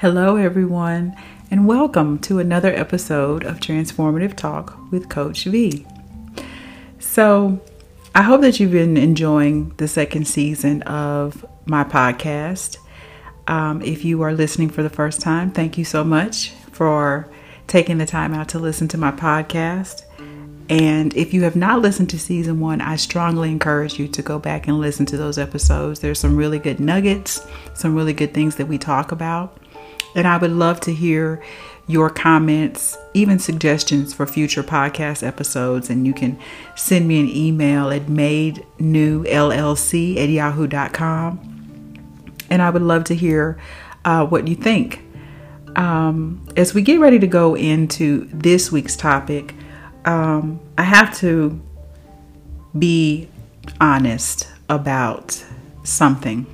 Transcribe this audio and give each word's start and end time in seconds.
Hello, 0.00 0.36
everyone, 0.36 1.16
and 1.50 1.66
welcome 1.66 2.20
to 2.20 2.38
another 2.38 2.72
episode 2.72 3.42
of 3.42 3.58
Transformative 3.58 4.36
Talk 4.36 4.78
with 4.92 5.08
Coach 5.08 5.42
V. 5.42 5.84
So, 7.00 7.60
I 8.14 8.22
hope 8.22 8.42
that 8.42 8.60
you've 8.60 8.70
been 8.70 8.96
enjoying 8.96 9.70
the 9.78 9.88
second 9.88 10.28
season 10.28 10.82
of 10.82 11.44
my 11.66 11.82
podcast. 11.82 12.76
Um, 13.48 13.82
if 13.82 14.04
you 14.04 14.22
are 14.22 14.32
listening 14.32 14.70
for 14.70 14.84
the 14.84 14.88
first 14.88 15.20
time, 15.20 15.50
thank 15.50 15.76
you 15.76 15.84
so 15.84 16.04
much 16.04 16.50
for 16.70 17.28
taking 17.66 17.98
the 17.98 18.06
time 18.06 18.32
out 18.32 18.50
to 18.50 18.60
listen 18.60 18.86
to 18.86 18.98
my 18.98 19.10
podcast. 19.10 20.04
And 20.70 21.12
if 21.16 21.34
you 21.34 21.42
have 21.42 21.56
not 21.56 21.80
listened 21.80 22.10
to 22.10 22.20
season 22.20 22.60
one, 22.60 22.80
I 22.80 22.94
strongly 22.94 23.50
encourage 23.50 23.98
you 23.98 24.06
to 24.06 24.22
go 24.22 24.38
back 24.38 24.68
and 24.68 24.78
listen 24.78 25.06
to 25.06 25.16
those 25.16 25.38
episodes. 25.38 25.98
There's 25.98 26.20
some 26.20 26.36
really 26.36 26.60
good 26.60 26.78
nuggets, 26.78 27.44
some 27.74 27.96
really 27.96 28.12
good 28.12 28.32
things 28.32 28.54
that 28.56 28.68
we 28.68 28.78
talk 28.78 29.10
about. 29.10 29.58
And 30.18 30.26
I 30.26 30.36
would 30.36 30.50
love 30.50 30.80
to 30.80 30.92
hear 30.92 31.40
your 31.86 32.10
comments, 32.10 32.98
even 33.14 33.38
suggestions 33.38 34.12
for 34.12 34.26
future 34.26 34.64
podcast 34.64 35.24
episodes. 35.24 35.88
And 35.90 36.04
you 36.04 36.12
can 36.12 36.36
send 36.74 37.06
me 37.06 37.20
an 37.20 37.28
email 37.28 37.90
at 37.90 38.06
madenewllc 38.06 39.26
at 40.16 40.28
yahoo.com. 40.28 41.54
And 42.50 42.62
I 42.62 42.70
would 42.70 42.82
love 42.82 43.04
to 43.04 43.14
hear 43.14 43.58
uh, 44.04 44.26
what 44.26 44.48
you 44.48 44.56
think. 44.56 45.04
Um, 45.76 46.48
as 46.56 46.74
we 46.74 46.82
get 46.82 46.98
ready 46.98 47.20
to 47.20 47.28
go 47.28 47.54
into 47.54 48.28
this 48.32 48.72
week's 48.72 48.96
topic, 48.96 49.54
um, 50.04 50.58
I 50.76 50.82
have 50.82 51.16
to 51.18 51.60
be 52.76 53.28
honest 53.80 54.48
about 54.68 55.44
something. 55.84 56.44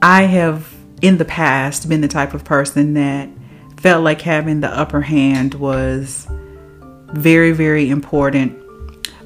I 0.00 0.22
have 0.22 0.77
in 1.02 1.18
the 1.18 1.24
past 1.24 1.88
been 1.88 2.00
the 2.00 2.08
type 2.08 2.34
of 2.34 2.44
person 2.44 2.94
that 2.94 3.28
felt 3.76 4.02
like 4.02 4.22
having 4.22 4.60
the 4.60 4.68
upper 4.68 5.00
hand 5.00 5.54
was 5.54 6.26
very, 7.12 7.52
very 7.52 7.88
important. 7.88 8.56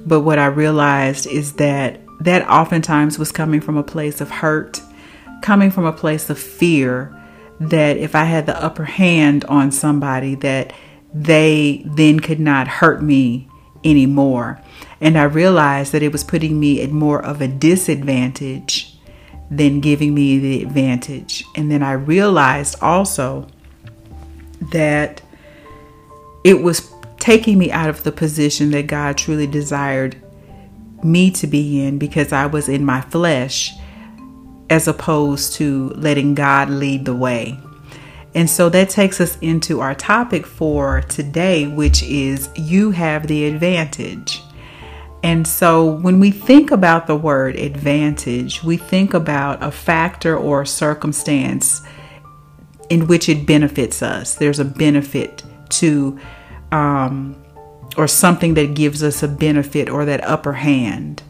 But 0.06 0.20
what 0.20 0.38
I 0.38 0.46
realized 0.46 1.26
is 1.26 1.54
that 1.54 2.00
that 2.20 2.48
oftentimes 2.48 3.18
was 3.18 3.32
coming 3.32 3.60
from 3.60 3.76
a 3.76 3.82
place 3.82 4.20
of 4.20 4.30
hurt, 4.30 4.80
coming 5.40 5.70
from 5.70 5.84
a 5.84 5.92
place 5.92 6.30
of 6.30 6.38
fear 6.38 7.18
that 7.60 7.96
if 7.96 8.14
I 8.14 8.24
had 8.24 8.46
the 8.46 8.62
upper 8.62 8.84
hand 8.84 9.44
on 9.46 9.70
somebody 9.70 10.34
that 10.36 10.72
they 11.14 11.82
then 11.86 12.20
could 12.20 12.40
not 12.40 12.66
hurt 12.68 13.02
me 13.02 13.48
anymore. 13.84 14.60
And 15.00 15.18
I 15.18 15.24
realized 15.24 15.92
that 15.92 16.02
it 16.02 16.12
was 16.12 16.24
putting 16.24 16.58
me 16.58 16.80
at 16.82 16.90
more 16.90 17.24
of 17.24 17.40
a 17.40 17.48
disadvantage 17.48 18.91
than 19.52 19.80
giving 19.80 20.14
me 20.14 20.38
the 20.38 20.62
advantage. 20.62 21.44
And 21.54 21.70
then 21.70 21.82
I 21.82 21.92
realized 21.92 22.76
also 22.80 23.46
that 24.72 25.20
it 26.42 26.62
was 26.62 26.90
taking 27.18 27.58
me 27.58 27.70
out 27.70 27.90
of 27.90 28.02
the 28.02 28.12
position 28.12 28.70
that 28.70 28.86
God 28.86 29.18
truly 29.18 29.46
desired 29.46 30.16
me 31.04 31.30
to 31.32 31.46
be 31.46 31.84
in 31.84 31.98
because 31.98 32.32
I 32.32 32.46
was 32.46 32.68
in 32.68 32.84
my 32.84 33.02
flesh 33.02 33.72
as 34.70 34.88
opposed 34.88 35.52
to 35.54 35.90
letting 35.90 36.34
God 36.34 36.70
lead 36.70 37.04
the 37.04 37.14
way. 37.14 37.58
And 38.34 38.48
so 38.48 38.70
that 38.70 38.88
takes 38.88 39.20
us 39.20 39.36
into 39.42 39.80
our 39.80 39.94
topic 39.94 40.46
for 40.46 41.02
today, 41.02 41.66
which 41.66 42.02
is 42.02 42.48
you 42.56 42.90
have 42.92 43.26
the 43.26 43.44
advantage. 43.44 44.40
And 45.22 45.46
so 45.46 45.84
when 45.86 46.18
we 46.18 46.30
think 46.30 46.70
about 46.70 47.06
the 47.06 47.14
word 47.14 47.56
advantage, 47.56 48.62
we 48.64 48.76
think 48.76 49.14
about 49.14 49.62
a 49.62 49.70
factor 49.70 50.36
or 50.36 50.62
a 50.62 50.66
circumstance 50.66 51.82
in 52.90 53.06
which 53.06 53.28
it 53.28 53.46
benefits 53.46 54.02
us. 54.02 54.34
There's 54.34 54.58
a 54.58 54.64
benefit 54.64 55.42
to, 55.70 56.18
um, 56.72 57.36
or 57.96 58.08
something 58.08 58.54
that 58.54 58.74
gives 58.74 59.02
us 59.02 59.22
a 59.22 59.28
benefit 59.28 59.88
or 59.88 60.04
that 60.04 60.24
upper 60.24 60.54
hand. 60.54 61.22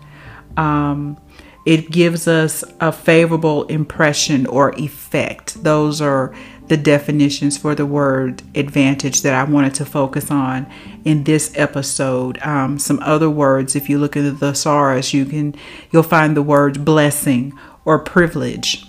Um, 0.57 1.19
it 1.65 1.91
gives 1.91 2.27
us 2.27 2.65
a 2.81 2.91
favorable 2.91 3.65
impression 3.65 4.47
or 4.47 4.75
effect. 4.77 5.63
Those 5.63 6.01
are 6.01 6.35
the 6.73 6.77
definitions 6.79 7.59
for 7.59 7.75
the 7.75 7.85
word 7.85 8.43
advantage 8.55 9.21
that 9.21 9.35
I 9.35 9.45
wanted 9.45 9.75
to 9.75 9.85
focus 9.85 10.31
on 10.31 10.67
in 11.05 11.25
this 11.25 11.53
episode. 11.55 12.39
Um, 12.41 12.79
some 12.79 12.99
other 13.01 13.29
words, 13.29 13.77
if 13.77 13.91
you 13.91 13.99
look 13.99 14.17
at 14.17 14.23
the 14.23 14.35
thesaurus, 14.35 15.13
you 15.13 15.27
can 15.27 15.55
you'll 15.91 16.03
find 16.03 16.35
the 16.35 16.41
word 16.41 16.83
blessing 16.83 17.53
or 17.85 17.99
privilege. 17.99 18.87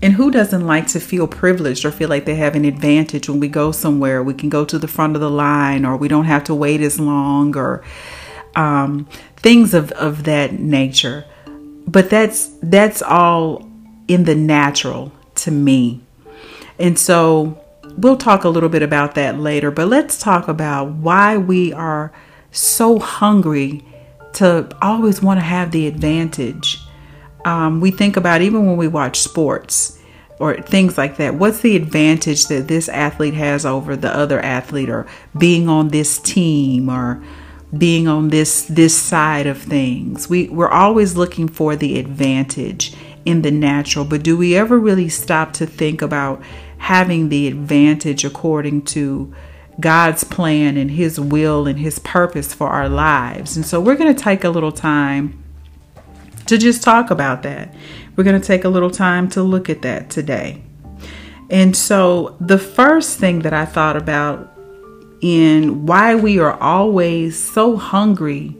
And 0.00 0.14
who 0.14 0.30
doesn't 0.30 0.66
like 0.66 0.86
to 0.86 0.98
feel 0.98 1.26
privileged 1.28 1.84
or 1.84 1.90
feel 1.90 2.08
like 2.08 2.24
they 2.24 2.36
have 2.36 2.54
an 2.54 2.64
advantage 2.64 3.28
when 3.28 3.38
we 3.38 3.48
go 3.48 3.70
somewhere? 3.70 4.22
We 4.22 4.32
can 4.32 4.48
go 4.48 4.64
to 4.64 4.78
the 4.78 4.88
front 4.88 5.14
of 5.14 5.20
the 5.20 5.28
line, 5.28 5.84
or 5.84 5.94
we 5.94 6.08
don't 6.08 6.24
have 6.24 6.44
to 6.44 6.54
wait 6.54 6.80
as 6.80 6.98
long, 6.98 7.54
or 7.54 7.84
um, 8.56 9.06
things 9.36 9.74
of, 9.74 9.92
of 9.92 10.24
that 10.24 10.54
nature. 10.58 11.26
But 11.86 12.08
that's 12.08 12.50
that's 12.62 13.02
all 13.02 13.68
in 14.06 14.24
the 14.24 14.34
natural 14.34 15.12
to 15.34 15.50
me. 15.50 16.07
And 16.78 16.98
so 16.98 17.62
we'll 17.96 18.16
talk 18.16 18.44
a 18.44 18.48
little 18.48 18.68
bit 18.68 18.82
about 18.82 19.14
that 19.16 19.38
later, 19.38 19.70
but 19.70 19.88
let's 19.88 20.18
talk 20.18 20.48
about 20.48 20.92
why 20.92 21.36
we 21.36 21.72
are 21.72 22.12
so 22.50 22.98
hungry 22.98 23.84
to 24.34 24.68
always 24.80 25.22
want 25.22 25.40
to 25.40 25.44
have 25.44 25.70
the 25.70 25.86
advantage. 25.86 26.78
Um, 27.44 27.80
we 27.80 27.90
think 27.90 28.16
about 28.16 28.42
even 28.42 28.66
when 28.66 28.76
we 28.76 28.88
watch 28.88 29.18
sports 29.20 29.98
or 30.38 30.54
things 30.56 30.96
like 30.96 31.16
that. 31.16 31.34
What's 31.34 31.60
the 31.60 31.76
advantage 31.76 32.46
that 32.46 32.68
this 32.68 32.88
athlete 32.88 33.34
has 33.34 33.66
over 33.66 33.96
the 33.96 34.14
other 34.14 34.40
athlete, 34.40 34.88
or 34.88 35.06
being 35.36 35.68
on 35.68 35.88
this 35.88 36.18
team, 36.18 36.88
or 36.88 37.22
being 37.76 38.06
on 38.06 38.28
this 38.28 38.64
this 38.66 38.96
side 38.96 39.46
of 39.46 39.58
things? 39.58 40.28
We 40.28 40.48
we're 40.48 40.70
always 40.70 41.16
looking 41.16 41.48
for 41.48 41.74
the 41.74 41.98
advantage 41.98 42.94
in 43.24 43.42
the 43.42 43.50
natural, 43.50 44.04
but 44.04 44.22
do 44.22 44.36
we 44.36 44.56
ever 44.56 44.78
really 44.78 45.08
stop 45.08 45.52
to 45.54 45.66
think 45.66 46.02
about 46.02 46.40
having 46.78 47.28
the 47.28 47.46
advantage 47.46 48.24
according 48.24 48.82
to 48.82 49.34
God's 49.80 50.24
plan 50.24 50.76
and 50.76 50.90
His 50.90 51.20
will 51.20 51.66
and 51.66 51.78
His 51.78 51.98
purpose 51.98 52.52
for 52.52 52.68
our 52.68 52.88
lives. 52.88 53.56
And 53.56 53.64
so 53.64 53.80
we're 53.80 53.96
going 53.96 54.14
to 54.14 54.22
take 54.22 54.44
a 54.44 54.50
little 54.50 54.72
time 54.72 55.42
to 56.46 56.58
just 56.58 56.82
talk 56.82 57.10
about 57.10 57.42
that. 57.42 57.74
We're 58.16 58.24
going 58.24 58.40
to 58.40 58.46
take 58.46 58.64
a 58.64 58.68
little 58.68 58.90
time 58.90 59.28
to 59.30 59.42
look 59.42 59.68
at 59.68 59.82
that 59.82 60.10
today. 60.10 60.62
And 61.50 61.76
so 61.76 62.36
the 62.40 62.58
first 62.58 63.18
thing 63.18 63.40
that 63.40 63.52
I 63.52 63.64
thought 63.64 63.96
about 63.96 64.52
in 65.20 65.86
why 65.86 66.14
we 66.14 66.38
are 66.38 66.58
always 66.60 67.38
so 67.38 67.76
hungry 67.76 68.56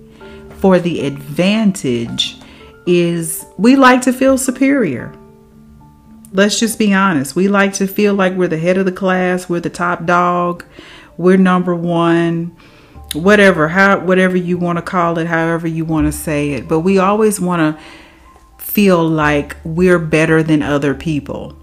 for 0.59 0.79
the 0.79 1.07
advantage 1.07 2.39
is 2.87 3.45
we 3.59 3.77
like 3.77 4.03
to 4.03 4.13
feel 4.13 4.39
superior. 4.39 5.13
Let's 6.33 6.61
just 6.61 6.79
be 6.79 6.93
honest. 6.93 7.35
We 7.35 7.49
like 7.49 7.73
to 7.75 7.87
feel 7.87 8.15
like 8.15 8.35
we're 8.35 8.49
the 8.49 8.59
head 8.59 8.77
of 8.77 8.85
the 8.85 8.93
class, 8.93 9.49
we're 9.49 9.61
the 9.61 9.71
top 9.71 10.05
dog, 10.05 10.65
we're 11.17 11.39
number 11.39 11.75
one, 11.75 12.57
whatever, 13.15 13.69
how 13.69 14.01
whatever 14.01 14.37
you 14.37 14.59
want 14.59 14.77
to 14.77 14.83
call 14.83 15.19
it, 15.19 15.27
however 15.27 15.67
you 15.67 15.85
want 15.85 16.07
to 16.07 16.13
say 16.13 16.51
it. 16.53 16.69
But 16.69 16.81
we 16.81 16.99
always 16.99 17.41
want 17.41 17.79
to 17.79 17.83
feel 18.63 19.07
like 19.09 19.57
we're 19.65 19.99
better 19.99 20.43
than 20.43 20.63
other 20.63 20.95
people. 20.95 21.57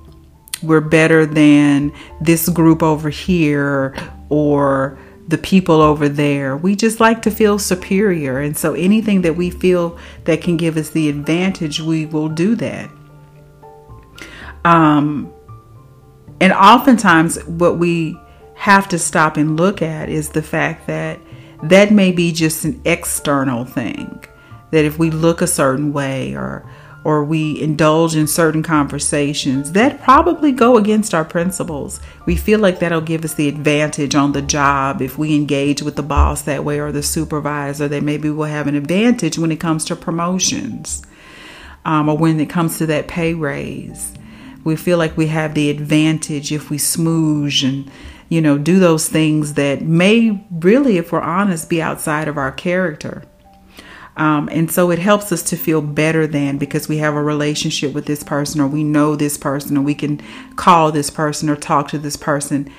We're 0.64 0.82
better 0.82 1.26
than 1.26 1.94
this 2.20 2.50
group 2.50 2.82
over 2.82 3.10
here 3.10 3.96
or 4.30 4.98
the 5.28 5.38
people 5.38 5.82
over 5.82 6.10
there. 6.10 6.58
We 6.58 6.76
just 6.76 7.00
like 7.00 7.22
to 7.24 7.32
feel 7.32 7.60
superior. 7.60 8.40
And 8.40 8.58
so 8.58 8.74
anything 8.74 9.22
that 9.22 9.36
we 9.36 9.50
feel 9.50 9.98
that 10.24 10.42
can 10.42 10.58
give 10.58 10.78
us 10.78 10.90
the 10.90 11.10
advantage, 11.10 11.80
we 11.80 12.06
will 12.06 12.30
do 12.30 12.56
that. 12.56 12.90
Um, 14.66 15.32
and 16.42 16.52
oftentimes, 16.52 17.42
what 17.46 17.78
we 17.78 18.20
have 18.56 18.90
to 18.90 19.00
stop 19.00 19.38
and 19.38 19.58
look 19.58 19.82
at 19.82 20.10
is 20.10 20.30
the 20.30 20.42
fact 20.42 20.88
that 20.88 21.20
that 21.64 21.92
may 21.92 22.12
be 22.12 22.32
just 22.32 22.66
an 22.66 22.82
external 22.84 23.64
thing. 23.64 24.26
That 24.72 24.84
if 24.84 25.00
we 25.00 25.12
look 25.12 25.42
a 25.42 25.48
certain 25.48 25.94
way 25.94 26.36
or 26.36 26.70
or 27.06 27.24
we 27.24 27.62
indulge 27.62 28.16
in 28.16 28.26
certain 28.26 28.64
conversations 28.64 29.74
that 29.74 30.02
probably 30.02 30.52
go 30.52 30.76
against 30.76 31.14
our 31.14 31.24
principles. 31.24 32.00
We 32.26 32.36
feel 32.36 32.60
like 32.60 32.80
that'll 32.80 33.00
give 33.00 33.24
us 33.24 33.36
the 33.36 33.48
advantage 33.48 34.16
on 34.16 34.32
the 34.32 34.42
job 34.42 35.04
if 35.04 35.16
we 35.16 35.36
engage 35.36 35.84
with 35.84 35.98
the 35.98 36.02
boss 36.02 36.42
that 36.42 36.64
way 36.64 36.80
or 36.80 36.92
the 36.92 37.04
supervisor, 37.04 37.88
that 37.88 38.02
maybe 38.02 38.32
we'll 38.32 38.48
have 38.48 38.66
an 38.66 38.74
advantage 38.74 39.38
when 39.38 39.52
it 39.52 39.60
comes 39.60 39.86
to 39.86 39.96
promotions 39.96 41.04
um, 41.86 42.10
or 42.10 42.18
when 42.18 42.40
it 42.40 42.50
comes 42.50 42.80
to 42.80 42.88
that 42.88 43.08
pay 43.08 43.36
raise. 43.36 44.16
We 44.66 44.76
feel 44.76 44.98
like 44.98 45.16
we 45.16 45.28
have 45.28 45.54
the 45.54 45.70
advantage 45.70 46.52
if 46.52 46.70
we 46.70 46.78
smooge 46.78 47.64
and, 47.64 47.90
you 48.28 48.42
know, 48.42 48.58
do 48.58 48.80
those 48.80 49.08
things 49.08 49.54
that 49.54 49.82
may 49.82 50.46
really, 50.52 50.98
if 50.98 51.14
we're 51.14 51.22
honest, 51.22 51.70
be 51.70 51.82
outside 51.82 52.28
of 52.28 52.38
our 52.38 52.52
character. 52.52 53.24
Um, 54.18 54.48
and 54.52 54.72
so 54.72 54.92
it 54.92 55.00
helps 55.00 55.32
us 55.32 55.44
to 55.44 55.58
feel 55.58 55.82
better 55.82 56.26
than 56.26 56.58
because 56.58 56.88
we 56.88 56.98
have 56.98 57.16
a 57.16 57.24
relationship 57.24 57.94
with 57.94 58.06
this 58.06 58.24
person 58.24 58.62
or 58.62 58.68
we 58.68 58.84
know 58.84 59.16
this 59.16 59.38
person 59.38 59.78
or 59.78 59.82
we 59.82 59.96
can 59.96 60.22
call 60.56 60.92
this 60.92 61.10
person 61.10 61.50
or 61.50 61.56
talk 61.56 61.90
to 61.90 61.98
this 61.98 62.16
person. 62.16 62.72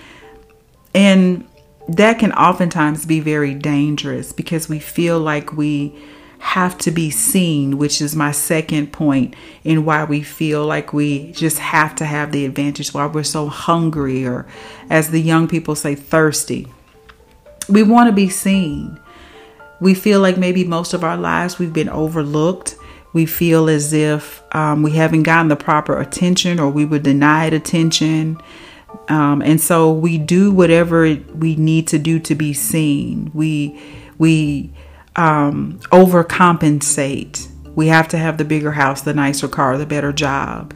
And 0.95 1.47
that 1.89 2.19
can 2.19 2.33
oftentimes 2.33 3.07
be 3.07 3.21
very 3.21 3.55
dangerous 3.55 4.33
because 4.33 4.69
we 4.69 4.79
feel 4.79 5.21
like 5.21 5.53
we 5.53 5.95
have 6.39 6.79
to 6.79 6.91
be 6.91 7.11
seen, 7.11 7.79
which 7.79 8.01
is 8.01 8.15
my 8.15 8.31
second 8.31 8.93
point 8.93 9.35
in 9.65 9.85
why 9.85 10.05
we 10.05 10.23
feel 10.23 10.67
like 10.67 10.93
we 10.93 11.33
just 11.33 11.59
have 11.59 11.95
to 11.97 12.05
have 12.05 12.33
the 12.33 12.45
advantage, 12.45 12.93
why 12.95 13.07
we're 13.07 13.23
so 13.23 13.49
hungry, 13.49 14.27
or 14.27 14.47
as 14.91 15.11
the 15.11 15.21
young 15.21 15.49
people 15.49 15.75
say, 15.75 15.95
thirsty. 15.95 16.69
We 17.69 17.83
want 17.83 18.09
to 18.09 18.13
be 18.13 18.29
seen. 18.29 19.01
We 19.81 19.95
feel 19.95 20.21
like 20.21 20.39
maybe 20.39 20.65
most 20.65 20.95
of 20.95 21.05
our 21.05 21.17
lives 21.17 21.59
we've 21.59 21.73
been 21.73 21.89
overlooked. 21.89 22.77
We 23.13 23.27
feel 23.27 23.69
as 23.69 23.93
if 23.93 24.43
um, 24.55 24.83
we 24.83 24.93
haven't 24.93 25.25
gotten 25.25 25.49
the 25.49 25.57
proper 25.57 25.99
attention 26.01 26.61
or 26.61 26.71
we 26.71 26.85
were 26.85 26.99
denied 26.99 27.55
attention. 27.55 28.39
Um, 29.09 29.43
and 29.43 29.61
so 29.61 29.93
we 29.93 30.19
do 30.19 30.53
whatever 30.53 31.03
we 31.35 31.57
need 31.57 31.89
to 31.89 31.99
do 31.99 32.19
to 32.21 32.35
be 32.35 32.53
seen. 32.53 33.31
We, 33.35 33.81
we, 34.19 34.71
um, 35.17 35.81
overcompensate. 35.91 37.49
We 37.75 37.89
have 37.89 38.09
to 38.09 38.19
have 38.19 38.39
the 38.39 38.45
bigger 38.45 38.73
house, 38.73 39.03
the 39.03 39.15
nicer 39.15 39.49
car, 39.49 39.77
the 39.77 39.87
better 39.87 40.13
job. 40.13 40.75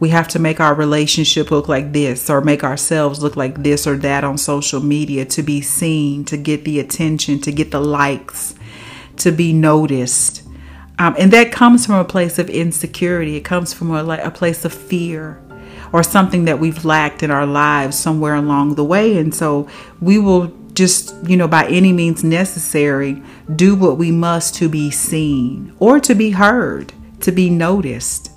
We 0.00 0.08
have 0.08 0.28
to 0.28 0.38
make 0.38 0.60
our 0.60 0.74
relationship 0.74 1.50
look 1.50 1.68
like 1.68 1.92
this 1.92 2.30
or 2.30 2.40
make 2.40 2.64
ourselves 2.64 3.22
look 3.22 3.36
like 3.36 3.62
this 3.62 3.86
or 3.86 3.96
that 3.98 4.24
on 4.24 4.38
social 4.38 4.80
media 4.80 5.26
to 5.26 5.42
be 5.42 5.60
seen, 5.60 6.24
to 6.24 6.38
get 6.38 6.64
the 6.64 6.80
attention, 6.80 7.40
to 7.42 7.52
get 7.52 7.70
the 7.70 7.80
likes, 7.80 8.54
to 9.18 9.30
be 9.30 9.52
noticed. 9.52 10.42
Um, 10.98 11.14
and 11.18 11.30
that 11.32 11.52
comes 11.52 11.84
from 11.84 11.96
a 11.96 12.04
place 12.04 12.38
of 12.38 12.48
insecurity. 12.48 13.36
It 13.36 13.44
comes 13.44 13.74
from 13.74 13.90
a, 13.90 14.04
a 14.22 14.30
place 14.30 14.64
of 14.64 14.72
fear 14.72 15.42
or 15.92 16.02
something 16.02 16.46
that 16.46 16.58
we've 16.58 16.84
lacked 16.84 17.22
in 17.22 17.30
our 17.30 17.46
lives 17.46 17.98
somewhere 17.98 18.34
along 18.34 18.76
the 18.76 18.84
way. 18.84 19.18
And 19.18 19.34
so 19.34 19.68
we 20.00 20.18
will 20.18 20.46
just, 20.74 21.14
you 21.24 21.36
know, 21.36 21.48
by 21.48 21.66
any 21.66 21.92
means 21.92 22.24
necessary, 22.24 23.22
do 23.54 23.74
what 23.74 23.98
we 23.98 24.10
must 24.10 24.54
to 24.56 24.68
be 24.68 24.90
seen 24.90 25.74
or 25.78 26.00
to 26.00 26.14
be 26.14 26.30
heard, 26.30 26.92
to 27.20 27.32
be 27.32 27.50
noticed. 27.50 28.30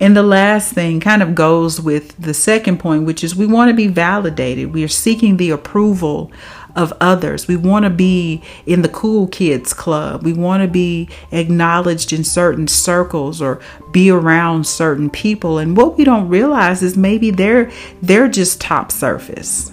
And 0.00 0.16
the 0.16 0.22
last 0.22 0.72
thing 0.72 1.00
kind 1.00 1.22
of 1.22 1.34
goes 1.34 1.80
with 1.80 2.16
the 2.16 2.34
second 2.34 2.78
point, 2.78 3.04
which 3.04 3.24
is 3.24 3.34
we 3.34 3.46
want 3.46 3.70
to 3.70 3.74
be 3.74 3.88
validated. 3.88 4.72
We 4.72 4.84
are 4.84 4.88
seeking 4.88 5.36
the 5.36 5.50
approval 5.50 6.30
of 6.76 6.92
others. 7.00 7.48
We 7.48 7.56
want 7.56 7.84
to 7.84 7.90
be 7.90 8.42
in 8.64 8.82
the 8.82 8.88
cool 8.88 9.26
kids 9.26 9.74
club. 9.74 10.22
We 10.22 10.32
want 10.32 10.62
to 10.62 10.68
be 10.68 11.08
acknowledged 11.32 12.12
in 12.12 12.22
certain 12.22 12.68
circles 12.68 13.42
or 13.42 13.60
be 13.90 14.10
around 14.10 14.66
certain 14.66 15.10
people. 15.10 15.58
And 15.58 15.76
what 15.76 15.98
we 15.98 16.04
don't 16.04 16.28
realize 16.28 16.82
is 16.82 16.96
maybe 16.96 17.32
they're 17.32 17.70
they're 18.00 18.28
just 18.28 18.60
top 18.60 18.92
surface. 18.92 19.72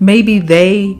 Maybe 0.00 0.38
they 0.38 0.98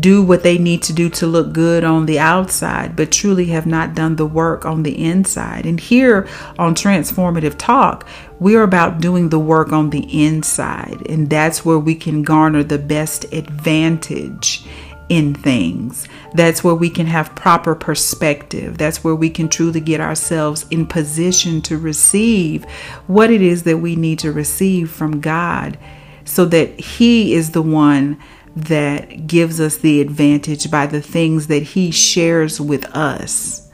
do 0.00 0.22
what 0.22 0.42
they 0.42 0.58
need 0.58 0.82
to 0.82 0.92
do 0.92 1.08
to 1.08 1.26
look 1.26 1.52
good 1.52 1.82
on 1.82 2.06
the 2.06 2.18
outside, 2.18 2.94
but 2.94 3.10
truly 3.10 3.46
have 3.46 3.66
not 3.66 3.94
done 3.94 4.16
the 4.16 4.26
work 4.26 4.66
on 4.66 4.82
the 4.82 5.02
inside. 5.02 5.64
And 5.64 5.80
here 5.80 6.28
on 6.58 6.74
Transformative 6.74 7.56
Talk, 7.56 8.06
we're 8.38 8.62
about 8.62 9.00
doing 9.00 9.30
the 9.30 9.38
work 9.38 9.72
on 9.72 9.90
the 9.90 10.26
inside, 10.26 11.06
and 11.08 11.30
that's 11.30 11.64
where 11.64 11.78
we 11.78 11.94
can 11.94 12.22
garner 12.22 12.62
the 12.62 12.78
best 12.78 13.32
advantage 13.32 14.64
in 15.08 15.32
things. 15.32 16.06
That's 16.34 16.62
where 16.62 16.74
we 16.74 16.90
can 16.90 17.06
have 17.06 17.34
proper 17.34 17.74
perspective. 17.74 18.76
That's 18.76 19.02
where 19.02 19.14
we 19.14 19.30
can 19.30 19.48
truly 19.48 19.80
get 19.80 20.02
ourselves 20.02 20.66
in 20.70 20.86
position 20.86 21.62
to 21.62 21.78
receive 21.78 22.64
what 23.06 23.30
it 23.30 23.40
is 23.40 23.62
that 23.62 23.78
we 23.78 23.96
need 23.96 24.18
to 24.18 24.32
receive 24.32 24.90
from 24.90 25.20
God 25.20 25.78
so 26.28 26.44
that 26.46 26.78
He 26.78 27.34
is 27.34 27.50
the 27.52 27.62
one 27.62 28.18
that 28.54 29.26
gives 29.26 29.60
us 29.60 29.76
the 29.76 30.00
advantage 30.00 30.70
by 30.70 30.86
the 30.86 31.00
things 31.00 31.46
that 31.46 31.62
He 31.62 31.90
shares 31.90 32.60
with 32.60 32.84
us. 32.94 33.70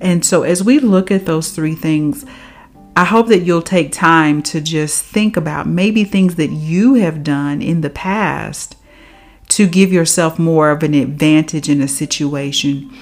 And 0.00 0.24
so, 0.24 0.42
as 0.42 0.62
we 0.62 0.78
look 0.78 1.10
at 1.10 1.26
those 1.26 1.50
three 1.50 1.74
things, 1.74 2.24
I 2.96 3.04
hope 3.04 3.28
that 3.28 3.40
you'll 3.40 3.62
take 3.62 3.92
time 3.92 4.42
to 4.44 4.60
just 4.60 5.04
think 5.04 5.36
about 5.36 5.66
maybe 5.66 6.04
things 6.04 6.36
that 6.36 6.50
you 6.50 6.94
have 6.94 7.22
done 7.22 7.62
in 7.62 7.80
the 7.80 7.90
past 7.90 8.76
to 9.50 9.66
give 9.66 9.92
yourself 9.92 10.38
more 10.38 10.70
of 10.70 10.82
an 10.82 10.94
advantage 10.94 11.68
in 11.68 11.80
a 11.80 11.88
situation, 11.88 12.92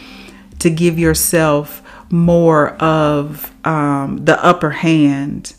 to 0.59 0.71
give 0.71 0.99
yourself 0.99 1.83
more 2.11 2.71
of 2.77 3.53
um, 3.67 4.25
the 4.25 4.43
upper 4.45 4.71
hand. 4.71 5.55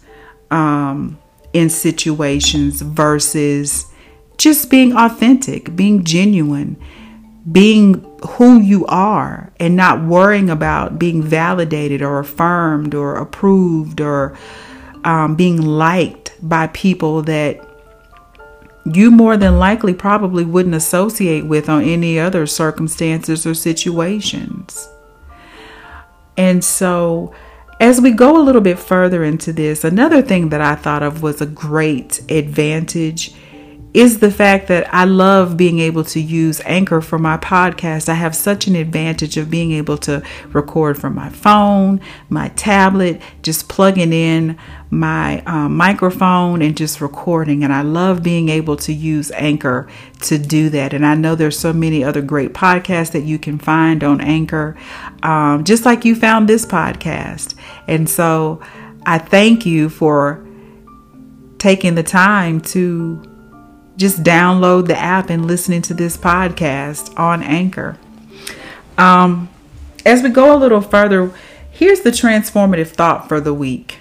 Um, 0.50 1.20
in 1.58 1.72
situations 1.72 2.82
versus 2.82 3.92
just 4.38 4.70
being 4.70 4.96
authentic, 4.96 5.76
being 5.76 6.04
genuine, 6.04 6.80
being 7.52 8.04
who 8.28 8.62
you 8.62 8.86
are, 8.86 9.52
and 9.60 9.76
not 9.76 10.06
worrying 10.06 10.52
about 10.52 11.00
being 11.00 11.24
validated 11.24 12.04
or 12.04 12.20
affirmed 12.20 12.94
or 12.94 13.16
approved 13.16 14.00
or 14.00 14.38
um, 15.04 15.36
being 15.36 15.60
liked 15.60 16.36
by 16.48 16.68
people 16.68 17.24
that 17.24 17.60
you 18.86 19.10
more 19.10 19.36
than 19.36 19.58
likely 19.58 19.96
probably 19.96 20.46
wouldn't 20.46 20.76
associate 20.76 21.48
with 21.48 21.70
on 21.70 21.84
any 21.84 22.20
other 22.20 22.46
circumstances 22.46 23.48
or 23.48 23.56
situations. 23.56 24.88
And 26.38 26.64
so 26.64 27.34
as 27.80 28.02
we 28.02 28.12
go 28.12 28.40
a 28.40 28.44
little 28.44 28.62
bit 28.62 28.80
further 28.80 29.24
into 29.24 29.54
this, 29.54 29.84
another 29.84 30.22
thing 30.22 30.50
that 30.50 30.62
I 30.62 30.76
thought 30.76 31.04
of 31.04 31.22
was 31.22 31.42
a 31.42 31.46
great 31.46 32.22
advantage 32.30 33.34
is 33.94 34.20
the 34.20 34.30
fact 34.30 34.68
that 34.68 34.94
I 34.94 35.06
love 35.06 35.58
being 35.58 35.80
able 35.80 36.04
to 36.04 36.20
use 36.20 36.62
Anchor 36.66 37.02
for 37.02 37.18
my 37.18 37.38
podcast. 37.38 38.10
I 38.10 38.14
have 38.14 38.36
such 38.36 38.68
an 38.68 38.76
advantage 38.76 39.38
of 39.38 39.50
being 39.50 39.72
able 39.72 39.98
to 40.00 40.22
record 40.50 41.00
from 41.00 41.16
my 41.16 41.30
phone, 41.30 42.00
my 42.30 42.50
tablet, 42.50 43.22
just 43.42 43.70
plugging 43.70 44.14
in 44.14 44.56
my 44.92 45.42
um, 45.46 45.76
microphone 45.76 46.62
and 46.62 46.78
just 46.78 47.02
recording. 47.02 47.64
And 47.64 47.74
I 47.74 47.82
love 47.82 48.22
being 48.22 48.50
able 48.50 48.76
to 48.78 48.94
use 48.94 49.32
Anchor 49.32 49.88
to 50.22 50.38
do 50.38 50.70
that. 50.70 50.94
And 50.94 51.06
I 51.06 51.16
know 51.16 51.34
there's 51.34 51.58
so 51.58 51.74
many 51.74 52.04
other 52.04 52.22
great 52.22 52.54
podcasts 52.54 53.14
that 53.14 53.24
you 53.24 53.40
can 53.40 53.58
find 53.58 54.04
on 54.04 54.22
Anchor, 54.22 54.78
um, 55.24 55.64
just 55.64 55.86
like 55.86 56.06
you 56.06 56.16
found 56.16 56.48
this 56.48 56.68
podcast. 56.68 57.56
And 57.88 58.10
so 58.10 58.62
I 59.06 59.18
thank 59.18 59.66
you 59.66 59.90
for 59.90 60.46
taking 61.58 61.96
the 61.96 62.04
time 62.04 62.62
to 62.62 63.22
just 63.96 64.24
download 64.24 64.88
the 64.88 64.98
app 64.98 65.30
and 65.30 65.48
listening 65.48 65.82
to 65.84 65.94
this 65.94 66.16
podcast 66.18 67.18
on 67.18 67.42
Anchor. 67.42 67.98
Um, 68.98 69.50
as 70.06 70.22
we 70.22 70.30
go 70.30 70.56
a 70.56 70.58
little 70.58 70.82
further, 70.82 71.32
here's 71.72 72.02
the 72.02 72.12
transformative 72.12 72.90
thought 72.90 73.28
for 73.28 73.42
the 73.42 73.54
week. 73.54 74.00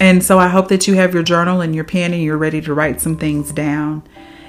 And 0.00 0.22
so 0.22 0.38
I 0.38 0.48
hope 0.48 0.68
that 0.68 0.86
you 0.86 0.94
have 0.94 1.14
your 1.14 1.22
journal 1.22 1.60
and 1.60 1.74
your 1.74 1.84
pen 1.84 2.12
and 2.12 2.22
you're 2.22 2.38
ready 2.38 2.60
to 2.60 2.74
write 2.74 3.00
some 3.00 3.16
things 3.16 3.50
down 3.52 4.02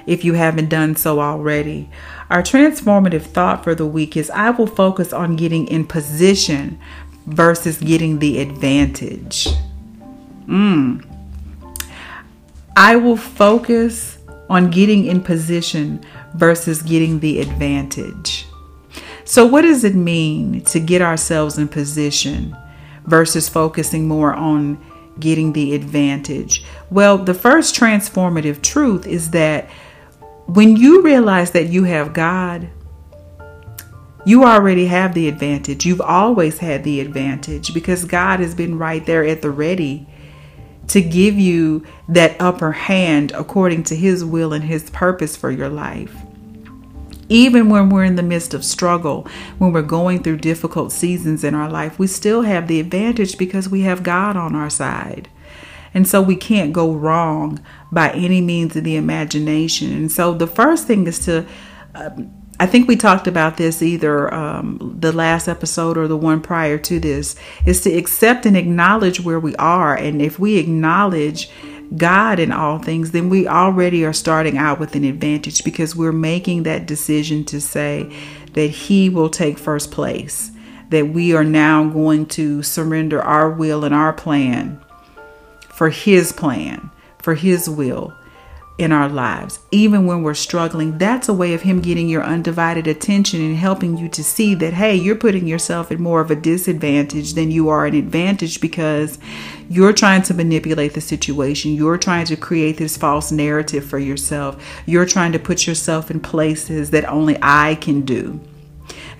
if 0.06 0.24
you 0.24 0.34
haven't 0.34 0.68
done 0.68 0.96
so 0.96 1.20
already. 1.20 1.90
Our 2.28 2.42
transformative 2.42 3.22
thought 3.22 3.64
for 3.64 3.74
the 3.74 3.86
week 3.86 4.16
is 4.16 4.30
I 4.30 4.50
will 4.50 4.66
focus 4.66 5.12
on 5.12 5.36
getting 5.36 5.66
in 5.66 5.86
position 5.86 6.78
versus 7.30 7.78
getting 7.78 8.18
the 8.18 8.40
advantage. 8.40 9.48
Mm. 10.46 11.06
I 12.76 12.96
will 12.96 13.16
focus 13.16 14.18
on 14.48 14.70
getting 14.70 15.06
in 15.06 15.22
position 15.22 16.04
versus 16.34 16.82
getting 16.82 17.20
the 17.20 17.40
advantage. 17.40 18.46
So, 19.24 19.46
what 19.46 19.62
does 19.62 19.84
it 19.84 19.94
mean 19.94 20.62
to 20.62 20.80
get 20.80 21.02
ourselves 21.02 21.56
in 21.56 21.68
position 21.68 22.56
versus 23.04 23.48
focusing 23.48 24.08
more 24.08 24.34
on 24.34 24.84
getting 25.20 25.52
the 25.52 25.74
advantage? 25.74 26.64
Well, 26.90 27.16
the 27.18 27.34
first 27.34 27.76
transformative 27.76 28.60
truth 28.60 29.06
is 29.06 29.30
that 29.30 29.70
when 30.46 30.74
you 30.74 31.02
realize 31.02 31.52
that 31.52 31.68
you 31.68 31.84
have 31.84 32.12
God, 32.12 32.68
you 34.24 34.44
already 34.44 34.86
have 34.86 35.14
the 35.14 35.28
advantage. 35.28 35.86
You've 35.86 36.00
always 36.00 36.58
had 36.58 36.84
the 36.84 37.00
advantage 37.00 37.72
because 37.72 38.04
God 38.04 38.40
has 38.40 38.54
been 38.54 38.78
right 38.78 39.04
there 39.04 39.24
at 39.24 39.42
the 39.42 39.50
ready 39.50 40.06
to 40.88 41.00
give 41.00 41.38
you 41.38 41.86
that 42.08 42.40
upper 42.40 42.72
hand 42.72 43.32
according 43.32 43.84
to 43.84 43.96
His 43.96 44.24
will 44.24 44.52
and 44.52 44.64
His 44.64 44.90
purpose 44.90 45.36
for 45.36 45.50
your 45.50 45.68
life. 45.68 46.14
Even 47.28 47.70
when 47.70 47.90
we're 47.90 48.04
in 48.04 48.16
the 48.16 48.24
midst 48.24 48.54
of 48.54 48.64
struggle, 48.64 49.26
when 49.58 49.72
we're 49.72 49.82
going 49.82 50.20
through 50.22 50.38
difficult 50.38 50.90
seasons 50.90 51.44
in 51.44 51.54
our 51.54 51.70
life, 51.70 51.96
we 51.96 52.08
still 52.08 52.42
have 52.42 52.66
the 52.66 52.80
advantage 52.80 53.38
because 53.38 53.68
we 53.68 53.82
have 53.82 54.02
God 54.02 54.36
on 54.36 54.56
our 54.56 54.68
side. 54.68 55.28
And 55.94 56.08
so 56.08 56.20
we 56.20 56.34
can't 56.34 56.72
go 56.72 56.92
wrong 56.92 57.64
by 57.92 58.10
any 58.10 58.40
means 58.40 58.74
of 58.74 58.82
the 58.82 58.96
imagination. 58.96 59.92
And 59.92 60.10
so 60.10 60.34
the 60.34 60.46
first 60.48 60.88
thing 60.88 61.06
is 61.06 61.20
to 61.20 61.46
uh, 61.94 62.10
I 62.60 62.66
think 62.66 62.86
we 62.86 62.96
talked 62.96 63.26
about 63.26 63.56
this 63.56 63.80
either 63.80 64.32
um, 64.34 64.94
the 65.00 65.12
last 65.12 65.48
episode 65.48 65.96
or 65.96 66.06
the 66.06 66.16
one 66.16 66.42
prior 66.42 66.76
to 66.76 67.00
this, 67.00 67.34
is 67.64 67.80
to 67.80 67.90
accept 67.90 68.44
and 68.44 68.54
acknowledge 68.54 69.18
where 69.18 69.40
we 69.40 69.56
are. 69.56 69.96
And 69.96 70.20
if 70.20 70.38
we 70.38 70.58
acknowledge 70.58 71.48
God 71.96 72.38
in 72.38 72.52
all 72.52 72.78
things, 72.78 73.12
then 73.12 73.30
we 73.30 73.48
already 73.48 74.04
are 74.04 74.12
starting 74.12 74.58
out 74.58 74.78
with 74.78 74.94
an 74.94 75.04
advantage 75.04 75.64
because 75.64 75.96
we're 75.96 76.12
making 76.12 76.64
that 76.64 76.84
decision 76.84 77.46
to 77.46 77.62
say 77.62 78.14
that 78.52 78.68
He 78.68 79.08
will 79.08 79.30
take 79.30 79.56
first 79.56 79.90
place, 79.90 80.50
that 80.90 81.08
we 81.08 81.34
are 81.34 81.44
now 81.44 81.88
going 81.88 82.26
to 82.26 82.62
surrender 82.62 83.22
our 83.22 83.50
will 83.50 83.86
and 83.86 83.94
our 83.94 84.12
plan 84.12 84.78
for 85.70 85.88
His 85.88 86.30
plan, 86.30 86.90
for 87.22 87.34
His 87.34 87.70
will 87.70 88.14
in 88.80 88.92
our 88.92 89.10
lives, 89.10 89.60
even 89.70 90.06
when 90.06 90.22
we're 90.22 90.32
struggling. 90.32 90.96
That's 90.96 91.28
a 91.28 91.34
way 91.34 91.52
of 91.52 91.60
Him 91.60 91.82
getting 91.82 92.08
your 92.08 92.24
undivided 92.24 92.86
attention 92.86 93.42
and 93.42 93.54
helping 93.54 93.98
you 93.98 94.08
to 94.08 94.24
see 94.24 94.54
that, 94.54 94.72
hey, 94.72 94.96
you're 94.96 95.16
putting 95.16 95.46
yourself 95.46 95.92
in 95.92 96.02
more 96.02 96.22
of 96.22 96.30
a 96.30 96.34
disadvantage 96.36 97.34
than 97.34 97.50
you 97.50 97.68
are 97.68 97.84
an 97.84 97.94
advantage 97.94 98.58
because 98.58 99.18
you're 99.68 99.92
trying 99.92 100.22
to 100.22 100.34
manipulate 100.34 100.94
the 100.94 101.02
situation. 101.02 101.74
You're 101.74 101.98
trying 101.98 102.24
to 102.26 102.36
create 102.36 102.78
this 102.78 102.96
false 102.96 103.30
narrative 103.30 103.84
for 103.84 103.98
yourself. 103.98 104.64
You're 104.86 105.04
trying 105.04 105.32
to 105.32 105.38
put 105.38 105.66
yourself 105.66 106.10
in 106.10 106.18
places 106.18 106.88
that 106.90 107.04
only 107.04 107.36
I 107.42 107.74
can 107.74 108.00
do. 108.06 108.40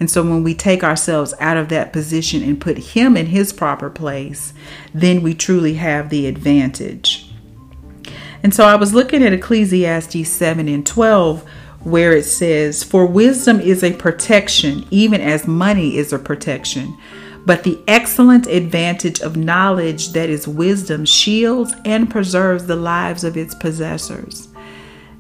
And 0.01 0.11
so 0.11 0.23
when 0.23 0.43
we 0.43 0.55
take 0.55 0.83
ourselves 0.83 1.35
out 1.39 1.59
of 1.59 1.69
that 1.69 1.93
position 1.93 2.43
and 2.43 2.59
put 2.59 2.79
Him 2.79 3.15
in 3.15 3.27
His 3.27 3.53
proper 3.53 3.91
place, 3.91 4.55
then 4.95 5.21
we 5.21 5.35
truly 5.35 5.75
have 5.75 6.09
the 6.09 6.27
advantage. 6.27 7.20
And 8.43 8.55
so 8.55 8.65
I 8.65 8.77
was 8.77 8.95
looking 8.95 9.23
at 9.23 9.33
Ecclesiastes 9.33 10.29
7 10.29 10.69
and 10.69 10.87
12, 10.87 11.47
where 11.81 12.13
it 12.13 12.25
says, 12.25 12.83
For 12.83 13.07
wisdom 13.07 13.61
is 13.61 13.85
a 13.85 13.93
protection, 13.93 14.87
even 14.91 15.21
as 15.21 15.47
money 15.47 15.97
is 15.97 16.13
a 16.13 16.19
protection. 16.19 16.97
But 17.45 17.65
the 17.65 17.79
excellent 17.89 18.47
advantage 18.47 19.21
of 19.21 19.37
knowledge 19.37 20.13
that 20.13 20.29
is 20.29 20.47
wisdom 20.47 21.05
shields 21.05 21.75
and 21.85 22.11
preserves 22.11 22.67
the 22.67 22.77
lives 22.77 23.25
of 23.25 23.37
its 23.37 23.55
possessors. 23.55 24.49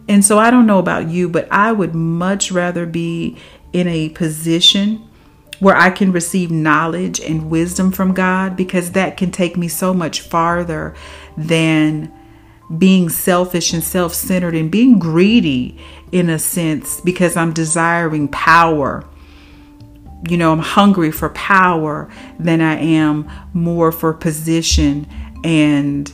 And 0.08 0.24
so 0.24 0.38
I 0.38 0.50
don't 0.50 0.66
know 0.66 0.78
about 0.78 1.08
you, 1.08 1.28
but 1.28 1.46
I 1.50 1.72
would 1.72 1.94
much 1.94 2.50
rather 2.50 2.84
be 2.84 3.38
in 3.72 3.86
a 3.86 4.08
position 4.10 5.08
where 5.60 5.76
I 5.76 5.90
can 5.90 6.10
receive 6.10 6.50
knowledge 6.50 7.20
and 7.20 7.50
wisdom 7.50 7.92
from 7.92 8.14
God 8.14 8.56
because 8.56 8.92
that 8.92 9.16
can 9.16 9.30
take 9.30 9.56
me 9.56 9.68
so 9.68 9.94
much 9.94 10.22
farther 10.22 10.94
than 11.36 12.12
being 12.78 13.08
selfish 13.08 13.72
and 13.72 13.82
self 13.82 14.14
centered 14.14 14.54
and 14.54 14.70
being 14.70 14.98
greedy 14.98 15.78
in 16.12 16.28
a 16.28 16.38
sense 16.38 17.00
because 17.00 17.36
I'm 17.36 17.52
desiring 17.52 18.28
power. 18.28 19.04
You 20.28 20.36
know, 20.36 20.52
I'm 20.52 20.60
hungry 20.60 21.10
for 21.10 21.30
power 21.30 22.10
than 22.38 22.60
I 22.60 22.78
am 22.78 23.30
more 23.52 23.90
for 23.90 24.12
position 24.12 25.06
and 25.44 26.12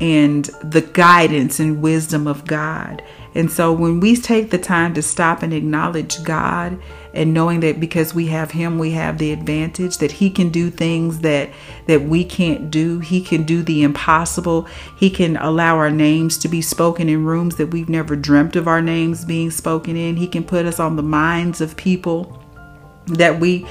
and 0.00 0.46
the 0.64 0.80
guidance 0.80 1.60
and 1.60 1.82
wisdom 1.82 2.26
of 2.26 2.46
God. 2.46 3.02
And 3.34 3.50
so 3.50 3.72
when 3.72 4.00
we 4.00 4.16
take 4.16 4.50
the 4.50 4.58
time 4.58 4.94
to 4.94 5.02
stop 5.02 5.42
and 5.42 5.52
acknowledge 5.52 6.22
God 6.24 6.80
and 7.12 7.34
knowing 7.34 7.60
that 7.60 7.80
because 7.80 8.14
we 8.14 8.26
have 8.26 8.52
him 8.52 8.78
we 8.78 8.92
have 8.92 9.18
the 9.18 9.32
advantage 9.32 9.98
that 9.98 10.12
he 10.12 10.30
can 10.30 10.50
do 10.50 10.70
things 10.70 11.20
that 11.20 11.50
that 11.86 12.02
we 12.02 12.24
can't 12.24 12.70
do. 12.70 13.00
He 13.00 13.20
can 13.20 13.42
do 13.42 13.62
the 13.62 13.82
impossible. 13.82 14.68
He 14.96 15.10
can 15.10 15.36
allow 15.36 15.76
our 15.76 15.90
names 15.90 16.38
to 16.38 16.48
be 16.48 16.62
spoken 16.62 17.08
in 17.08 17.24
rooms 17.24 17.56
that 17.56 17.68
we've 17.68 17.88
never 17.88 18.14
dreamt 18.14 18.56
of 18.56 18.68
our 18.68 18.80
names 18.80 19.24
being 19.24 19.50
spoken 19.50 19.96
in. 19.96 20.16
He 20.16 20.28
can 20.28 20.44
put 20.44 20.66
us 20.66 20.78
on 20.78 20.96
the 20.96 21.02
minds 21.02 21.60
of 21.60 21.76
people 21.76 22.40
that 23.06 23.40
we 23.40 23.66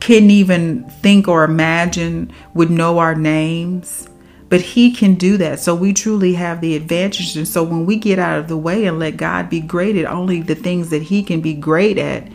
couldn't 0.00 0.30
even 0.30 0.88
think 1.02 1.28
or 1.28 1.44
imagine 1.44 2.32
would 2.54 2.70
know 2.70 2.98
our 2.98 3.14
names. 3.14 4.08
But 4.50 4.62
he 4.62 4.92
can 4.92 5.14
do 5.14 5.36
that. 5.36 5.60
So 5.60 5.74
we 5.74 5.92
truly 5.92 6.32
have 6.32 6.62
the 6.62 6.74
advantage. 6.74 7.36
And 7.36 7.46
so 7.46 7.62
when 7.62 7.84
we 7.84 7.96
get 7.96 8.18
out 8.18 8.38
of 8.38 8.48
the 8.48 8.56
way 8.56 8.86
and 8.86 8.98
let 8.98 9.16
god 9.18 9.50
be 9.50 9.60
great 9.60 9.96
at 9.96 10.06
only 10.06 10.40
the 10.40 10.54
things 10.54 10.90
that 10.90 11.02
he 11.02 11.22
can 11.22 11.40
be 11.40 11.54
great 11.54 11.98
at 11.98 12.28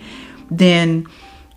then 0.57 1.07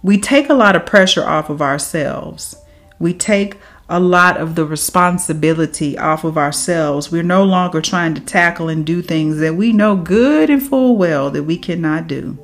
we 0.02 0.18
take 0.18 0.48
a 0.48 0.54
lot 0.54 0.76
of 0.76 0.86
pressure 0.86 1.24
off 1.24 1.50
of 1.50 1.60
ourselves. 1.60 2.56
We 2.98 3.12
take 3.12 3.58
a 3.88 4.00
lot 4.00 4.36
of 4.36 4.54
the 4.54 4.64
responsibility 4.64 5.96
off 5.96 6.24
of 6.24 6.36
ourselves. 6.36 7.10
We're 7.10 7.22
no 7.22 7.44
longer 7.44 7.80
trying 7.80 8.14
to 8.14 8.20
tackle 8.20 8.68
and 8.68 8.84
do 8.84 9.00
things 9.02 9.38
that 9.38 9.54
we 9.54 9.72
know 9.72 9.96
good 9.96 10.50
and 10.50 10.62
full 10.62 10.96
well 10.96 11.30
that 11.30 11.44
we 11.44 11.56
cannot 11.56 12.06
do. 12.06 12.38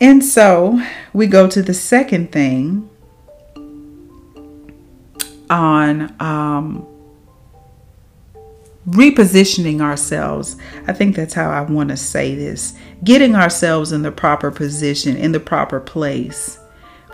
And 0.00 0.24
so 0.24 0.80
we 1.12 1.26
go 1.26 1.48
to 1.48 1.62
the 1.62 1.74
second 1.74 2.30
thing 2.30 2.88
on 5.50 6.14
um, 6.20 6.86
repositioning 8.90 9.80
ourselves. 9.80 10.56
I 10.86 10.92
think 10.92 11.16
that's 11.16 11.34
how 11.34 11.50
I 11.50 11.62
want 11.62 11.90
to 11.90 11.96
say 11.96 12.34
this. 12.34 12.74
Getting 13.04 13.34
ourselves 13.34 13.92
in 13.92 14.02
the 14.02 14.12
proper 14.12 14.50
position, 14.50 15.16
in 15.16 15.32
the 15.32 15.40
proper 15.40 15.80
place 15.80 16.58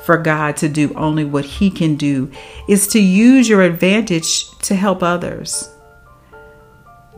for 0.04 0.18
God 0.18 0.56
to 0.58 0.68
do 0.68 0.92
only 0.94 1.24
what 1.24 1.44
He 1.44 1.70
can 1.70 1.96
do 1.96 2.30
is 2.68 2.86
to 2.88 3.00
use 3.00 3.48
your 3.48 3.62
advantage 3.62 4.50
to 4.58 4.74
help 4.74 5.02
others. 5.02 5.70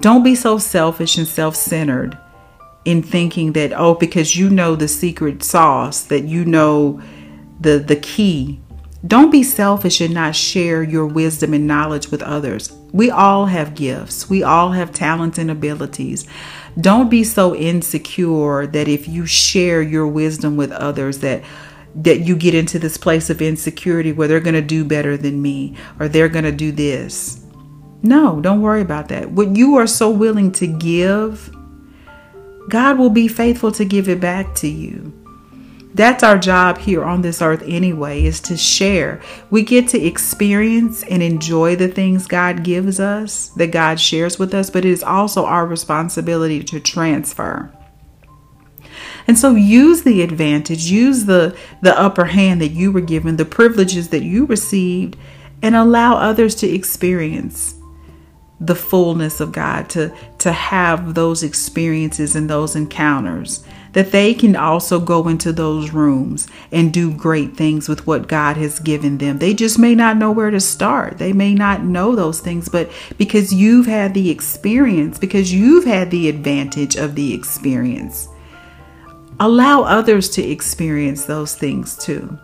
Don't 0.01 0.23
be 0.23 0.35
so 0.35 0.59
selfish 0.59 1.19
and 1.19 1.27
self 1.27 1.57
centered 1.57 2.17
in 2.85 3.03
thinking 3.03 3.53
that, 3.53 3.73
oh, 3.73 3.95
because 3.95 4.37
you 4.37 4.49
know 4.49 4.77
the 4.77 4.89
secret 4.89 5.43
sauce, 5.43 6.05
that 6.05 6.25
you 6.25 6.45
know 6.45 7.03
the, 7.61 7.79
the 7.79 7.97
key 7.97 8.61
don't 9.07 9.31
be 9.31 9.43
selfish 9.43 10.01
and 10.01 10.15
not 10.15 10.35
share 10.35 10.83
your 10.83 11.07
wisdom 11.07 11.53
and 11.53 11.67
knowledge 11.67 12.11
with 12.11 12.23
others. 12.23 12.73
We 12.93 13.11
all 13.11 13.47
have 13.47 13.75
gifts, 13.75 14.31
we 14.31 14.43
all 14.43 14.73
have 14.73 14.93
talents 14.93 15.39
and 15.39 15.51
abilities. 15.51 16.27
Don't 16.81 17.11
be 17.11 17.25
so 17.25 17.55
insecure 17.55 18.67
that 18.67 18.89
if 18.89 19.09
you 19.09 19.27
share 19.27 19.83
your 19.83 20.07
wisdom 20.07 20.57
with 20.57 20.73
others 20.73 21.19
that 21.19 21.43
that 21.95 22.21
you 22.21 22.37
get 22.37 22.55
into 22.55 22.79
this 22.79 22.99
place 22.99 23.31
of 23.31 23.41
insecurity 23.41 24.13
where 24.13 24.29
they're 24.29 24.39
going 24.39 24.55
to 24.55 24.61
do 24.61 24.85
better 24.85 25.17
than 25.17 25.41
me 25.41 25.75
or 25.99 26.09
they're 26.09 26.29
going 26.29 26.45
to 26.45 26.53
do 26.53 26.71
this. 26.71 27.43
No, 28.03 28.39
don't 28.41 28.61
worry 28.61 28.83
about 28.83 29.09
that. 29.09 29.31
What 29.31 29.57
you 29.57 29.77
are 29.77 29.87
so 29.87 30.11
willing 30.11 30.53
to 30.53 30.67
give, 30.67 31.51
God 32.69 32.99
will 32.99 33.11
be 33.11 33.29
faithful 33.29 33.73
to 33.73 33.85
give 33.85 34.11
it 34.11 34.21
back 34.21 34.55
to 34.57 34.69
you. 34.69 35.26
That's 35.97 36.23
our 36.23 36.37
job 36.37 36.77
here 36.77 37.03
on 37.03 37.23
this 37.23 37.41
earth 37.41 37.63
anyway, 37.65 38.23
is 38.27 38.39
to 38.41 38.57
share. 38.59 39.19
We 39.49 39.63
get 39.63 39.89
to 39.89 39.99
experience 39.99 41.03
and 41.05 41.23
enjoy 41.23 41.77
the 41.77 41.89
things 41.89 42.27
God 42.27 42.63
gives 42.63 43.01
us, 43.01 43.49
that 43.57 43.73
God 43.73 43.99
shares 43.99 44.39
with 44.39 44.53
us, 44.53 44.69
but 44.69 44.85
it 44.85 44.91
is 44.91 45.03
also 45.03 45.47
our 45.47 45.67
responsibility 45.67 46.63
to 46.65 46.81
transfer. 46.81 47.73
And 49.27 49.39
so 49.39 49.55
use 49.55 50.03
the 50.03 50.21
advantage, 50.21 50.85
use 50.85 51.25
the, 51.25 51.57
the 51.81 51.99
upper 51.99 52.27
hand 52.27 52.61
that 52.61 52.73
you 52.73 52.93
were 52.93 53.01
given, 53.01 53.39
the 53.39 53.47
privileges 53.47 54.11
that 54.11 54.23
you 54.23 54.45
received, 54.45 55.17
and 55.63 55.75
allow 55.75 56.17
others 56.17 56.55
to 56.57 56.69
experience 56.69 57.75
the 58.61 58.75
fullness 58.75 59.41
of 59.41 59.51
God, 59.51 59.89
to, 59.91 60.15
to 60.41 60.53
have 60.53 61.15
those 61.15 61.43
experiences 61.43 62.37
and 62.37 62.51
those 62.51 62.77
encounters 62.77 63.65
that 63.97 64.13
they 64.13 64.35
can 64.35 64.55
also 64.55 65.01
go 65.01 65.27
into 65.27 65.55
those 65.55 65.91
rooms 65.91 66.47
and 66.71 66.93
do 66.93 67.11
great 67.11 67.57
things 67.57 67.89
with 67.89 68.07
what 68.07 68.29
God 68.29 68.59
has 68.59 68.79
given 68.79 69.17
them. 69.17 69.39
They 69.39 69.55
just 69.55 69.79
may 69.79 69.95
not 69.95 70.19
know 70.19 70.31
where 70.31 70.51
to 70.51 70.61
start. 70.61 71.17
They 71.17 71.33
may 71.33 71.55
not 71.55 71.83
know 71.83 72.15
those 72.15 72.41
things, 72.41 72.69
but 72.69 72.91
because 73.17 73.55
you've 73.55 73.87
had 73.87 74.13
the 74.13 74.29
experience, 74.29 75.19
because 75.19 75.51
you've 75.51 75.87
had 75.87 76.11
the 76.11 76.29
advantage 76.29 76.97
of 76.97 77.15
the 77.15 77.33
experience, 77.33 78.29
allow 79.41 79.85
others 79.85 80.29
to 80.33 80.43
experience 80.43 81.25
those 81.25 81.55
things 81.55 81.97
too. 81.97 82.39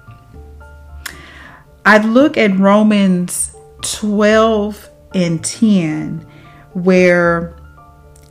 I 1.85 1.99
look 1.99 2.39
at 2.39 2.57
Romans 2.57 3.55
12 3.83 4.89
and 5.15 5.45
10 5.45 6.27
where 6.73 7.55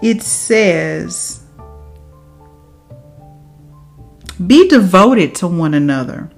it 0.01 0.23
says, 0.23 1.40
be 4.47 4.67
devoted 4.67 5.35
to 5.35 5.47
one 5.47 5.73
another 5.73 6.29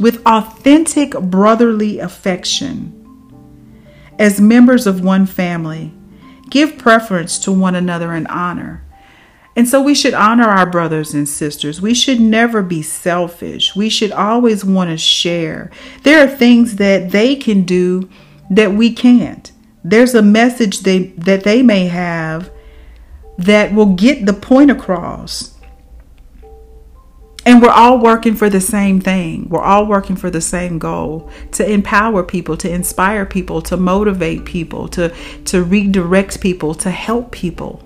with 0.00 0.24
authentic 0.26 1.12
brotherly 1.20 1.98
affection. 1.98 2.94
As 4.18 4.40
members 4.40 4.86
of 4.86 5.04
one 5.04 5.26
family, 5.26 5.92
give 6.50 6.78
preference 6.78 7.38
to 7.40 7.52
one 7.52 7.74
another 7.74 8.14
in 8.14 8.26
honor. 8.26 8.84
And 9.54 9.68
so 9.68 9.82
we 9.82 9.94
should 9.94 10.14
honor 10.14 10.48
our 10.48 10.70
brothers 10.70 11.14
and 11.14 11.28
sisters. 11.28 11.80
We 11.82 11.92
should 11.92 12.20
never 12.20 12.62
be 12.62 12.80
selfish. 12.80 13.74
We 13.74 13.88
should 13.88 14.12
always 14.12 14.64
want 14.64 14.90
to 14.90 14.96
share. 14.96 15.70
There 16.04 16.24
are 16.24 16.28
things 16.28 16.76
that 16.76 17.10
they 17.10 17.34
can 17.34 17.64
do 17.64 18.08
that 18.50 18.72
we 18.72 18.92
can't. 18.92 19.50
There's 19.82 20.14
a 20.14 20.22
message 20.22 20.80
they, 20.80 21.08
that 21.18 21.44
they 21.44 21.62
may 21.62 21.88
have 21.88 22.50
that 23.36 23.72
will 23.72 23.94
get 23.94 24.26
the 24.26 24.32
point 24.32 24.70
across 24.70 25.57
And 27.48 27.62
we're 27.62 27.70
all 27.70 27.98
working 27.98 28.34
for 28.34 28.50
the 28.50 28.60
same 28.60 29.00
thing. 29.00 29.48
We're 29.48 29.62
all 29.62 29.86
working 29.86 30.16
for 30.16 30.28
the 30.28 30.42
same 30.42 30.78
goal 30.78 31.30
to 31.52 31.66
empower 31.66 32.22
people, 32.22 32.58
to 32.58 32.70
inspire 32.70 33.24
people, 33.24 33.62
to 33.62 33.78
motivate 33.78 34.44
people, 34.44 34.86
to, 34.88 35.14
to 35.46 35.62
redirect 35.62 36.42
people, 36.42 36.74
to 36.74 36.90
help 36.90 37.32
people, 37.32 37.82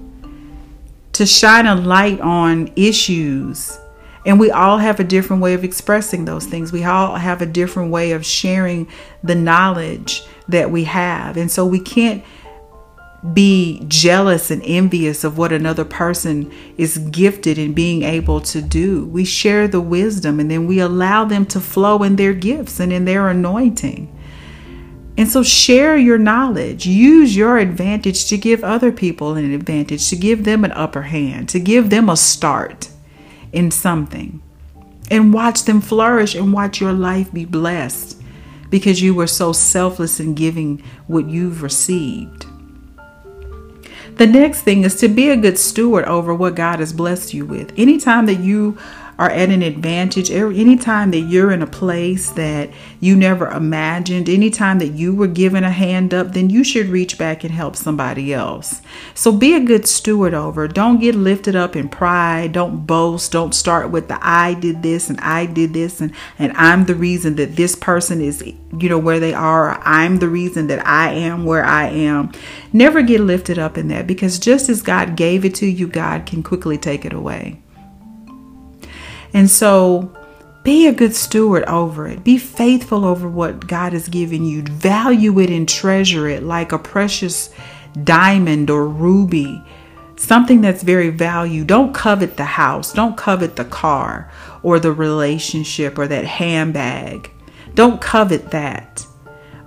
to 1.12 1.25
shine 1.25 1.66
a 1.66 1.76
light 1.76 2.21
on 2.21 2.73
issues. 2.75 3.78
And 4.26 4.40
we 4.40 4.50
all 4.50 4.78
have 4.78 4.99
a 4.99 5.04
different 5.04 5.40
way 5.40 5.54
of 5.54 5.62
expressing 5.62 6.25
those 6.25 6.45
things. 6.45 6.73
We 6.73 6.83
all 6.83 7.14
have 7.14 7.40
a 7.40 7.47
different 7.47 7.92
way 7.92 8.11
of 8.11 8.26
sharing 8.26 8.88
the 9.23 9.37
knowledge 9.37 10.25
that 10.49 10.73
we 10.73 10.83
have. 10.85 11.37
And 11.37 11.49
so 11.49 11.64
we 11.64 11.78
can't 11.78 12.25
be 13.33 13.85
jealous 13.87 14.50
and 14.50 14.62
envious 14.64 15.23
of 15.23 15.38
what 15.38 15.52
another 15.52 15.85
person 15.85 16.50
is 16.76 16.99
gifted 16.99 17.57
in 17.57 17.73
being 17.73 18.02
able 18.02 18.41
to 18.41 18.61
do. 18.61 19.07
We 19.07 19.25
share 19.25 19.69
the 19.69 19.81
wisdom 19.81 20.41
and 20.41 20.50
then 20.50 20.67
we 20.67 20.81
allow 20.81 21.25
them 21.25 21.47
to 21.47 21.61
flow 21.61 22.02
in 22.02 22.17
their 22.17 22.33
gifts 22.33 22.81
and 22.81 22.93
in 22.93 23.05
their 23.05 23.29
anointing. 23.29 24.12
And 25.17 25.29
so 25.29 25.45
share 25.45 25.97
your 25.97 26.19
knowledge. 26.19 26.87
Use 26.87 27.37
your 27.37 27.59
advantage 27.59 28.26
to 28.26 28.37
give 28.37 28.64
other 28.64 28.91
people 28.91 29.35
an 29.35 29.52
advantage, 29.52 30.09
to 30.11 30.17
give 30.17 30.45
them 30.45 30.64
an 30.64 30.73
upper 30.73 31.02
hand, 31.02 31.49
to 31.50 31.61
give 31.61 31.91
them 31.91 32.09
a 32.09 32.17
start 32.17 32.88
in 33.52 33.71
something. 33.71 34.43
And 35.11 35.33
watch 35.33 35.64
them 35.64 35.81
flourish 35.81 36.35
and 36.35 36.52
watch 36.52 36.81
your 36.81 36.93
life 36.93 37.33
be 37.33 37.45
blessed 37.45 38.21
because 38.71 39.02
you 39.02 39.14
were 39.14 39.26
so 39.26 39.52
selfless 39.52 40.19
in 40.19 40.35
giving 40.35 40.83
what 41.07 41.29
you've 41.29 41.62
received. 41.62 42.47
The 44.23 44.29
next 44.29 44.62
thing 44.62 44.85
is 44.85 44.95
to 45.00 45.09
be 45.09 45.31
a 45.31 45.37
good 45.37 45.59
steward 45.59 46.05
over 46.05 46.33
what 46.33 46.55
God 46.55 46.79
has 46.79 46.93
blessed 46.93 47.35
you 47.35 47.45
with. 47.45 47.73
Anytime 47.76 48.26
that 48.26 48.37
you 48.37 48.79
are 49.19 49.31
at 49.31 49.50
an 49.50 49.62
advantage, 49.62 50.31
anytime 50.31 51.11
that 51.11 51.21
you're 51.21 51.52
in 51.52 51.62
a 51.62 51.66
place 51.66 52.31
that 52.31 52.71
you 52.99 53.14
never 53.14 53.49
imagined, 53.49 54.28
anytime 54.28 54.78
that 54.78 54.92
you 54.92 55.14
were 55.14 55.26
given 55.26 55.64
a 55.64 55.71
hand 55.71 56.14
up, 56.14 56.33
then 56.33 56.50
you 56.50 56.64
should 56.64 56.87
reach 56.87 57.19
back 57.19 57.45
and 57.45 57.52
help 57.52 57.76
somebody 57.76 58.33
else. 58.33 58.81
So 59.14 59.31
be 59.33 59.54
a 59.54 59.61
good 59.61 59.87
steward 59.87 60.35
over. 60.35 60.66
Don't 60.66 61.00
get 61.00 61.14
lifted 61.14 61.54
up 61.54 61.76
in 61.76 61.88
pride. 61.88 62.52
Don't 62.52 62.87
boast. 62.87 63.33
Don't 63.33 63.54
start 63.54 63.90
with 63.90 64.09
the 64.09 64.19
I 64.21 64.54
did 64.54 64.83
this 64.83 65.11
and 65.11 65.21
I 65.21 65.47
did 65.47 65.75
this 65.75 66.00
and, 66.00 66.12
and 66.38 66.52
I'm 66.57 66.87
the 66.87 66.95
reason 66.95 67.37
that 67.37 67.57
this 67.57 67.76
person 67.76 68.21
is, 68.21 68.42
you 68.42 68.88
know, 68.88 68.99
where 68.99 69.21
they 69.21 69.35
are. 69.35 69.81
I'm 69.85 70.19
the 70.19 70.28
reason 70.28 70.69
that 70.69 70.87
I 70.87 71.12
am 71.12 71.45
where 71.45 71.64
I 71.64 71.88
am. 71.88 72.33
Never 72.73 73.02
get 73.02 73.21
lifted 73.21 73.59
up 73.59 73.76
in 73.76 73.88
that 73.88 74.07
because 74.07 74.38
just 74.38 74.69
as 74.69 74.83
God 74.83 75.16
gave 75.16 75.45
it 75.45 75.54
to 75.57 75.66
you, 75.66 75.87
God 75.87 76.26
can 76.26 76.42
quickly 76.42 76.78
take 76.78 77.04
it 77.04 77.12
away. 77.12 77.61
And 79.35 79.51
so 79.51 80.12
be 80.62 80.87
a 80.87 80.93
good 80.93 81.15
steward 81.15 81.65
over 81.65 82.07
it. 82.07 82.23
Be 82.23 82.39
faithful 82.39 83.05
over 83.05 83.29
what 83.29 83.67
God 83.67 83.93
has 83.93 84.09
given 84.09 84.45
you. 84.45 84.62
Value 84.62 85.39
it 85.41 85.51
and 85.51 85.69
treasure 85.69 86.29
it 86.29 86.43
like 86.43 86.73
a 86.73 86.79
precious 86.79 87.51
diamond 88.05 88.71
or 88.71 88.87
ruby, 88.87 89.62
something 90.17 90.61
that's 90.61 90.83
very 90.83 91.11
valued. 91.11 91.67
Don't 91.67 91.93
covet 91.93 92.37
the 92.37 92.45
house, 92.45 92.93
don't 92.93 93.17
covet 93.17 93.57
the 93.57 93.65
car 93.65 94.31
or 94.62 94.79
the 94.79 94.93
relationship 94.93 95.99
or 95.99 96.07
that 96.07 96.25
handbag. 96.25 97.31
Don't 97.75 98.01
covet 98.01 98.51
that. 98.51 99.07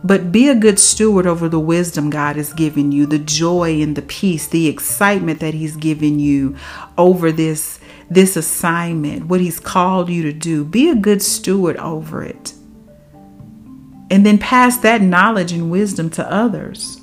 But 0.04 0.32
be 0.32 0.48
a 0.50 0.56
good 0.56 0.80
steward 0.80 1.26
over 1.26 1.50
the 1.50 1.60
wisdom 1.60 2.12
God 2.12 2.36
has 2.36 2.54
given 2.54 2.92
you, 2.92 3.08
the 3.08 3.18
joy 3.18 3.82
and 3.82 3.96
the 3.96 4.04
peace, 4.04 4.48
the 4.48 4.68
excitement 4.68 5.40
that 5.40 5.56
He's 5.56 5.76
given 5.76 6.20
you 6.20 6.56
over 6.96 7.32
this 7.32 7.80
this 8.10 8.36
assignment, 8.36 9.26
what 9.26 9.42
He's 9.42 9.60
called 9.60 10.10
you 10.10 10.24
to 10.24 10.34
do. 10.34 10.64
Be 10.64 10.90
a 10.90 10.96
good 10.96 11.22
steward 11.22 11.78
over 11.78 12.24
it. 12.24 12.54
And 14.10 14.26
then 14.26 14.38
pass 14.38 14.78
that 14.78 15.02
knowledge 15.02 15.52
and 15.52 15.72
wisdom 15.72 16.10
to 16.12 16.32
others. 16.32 17.02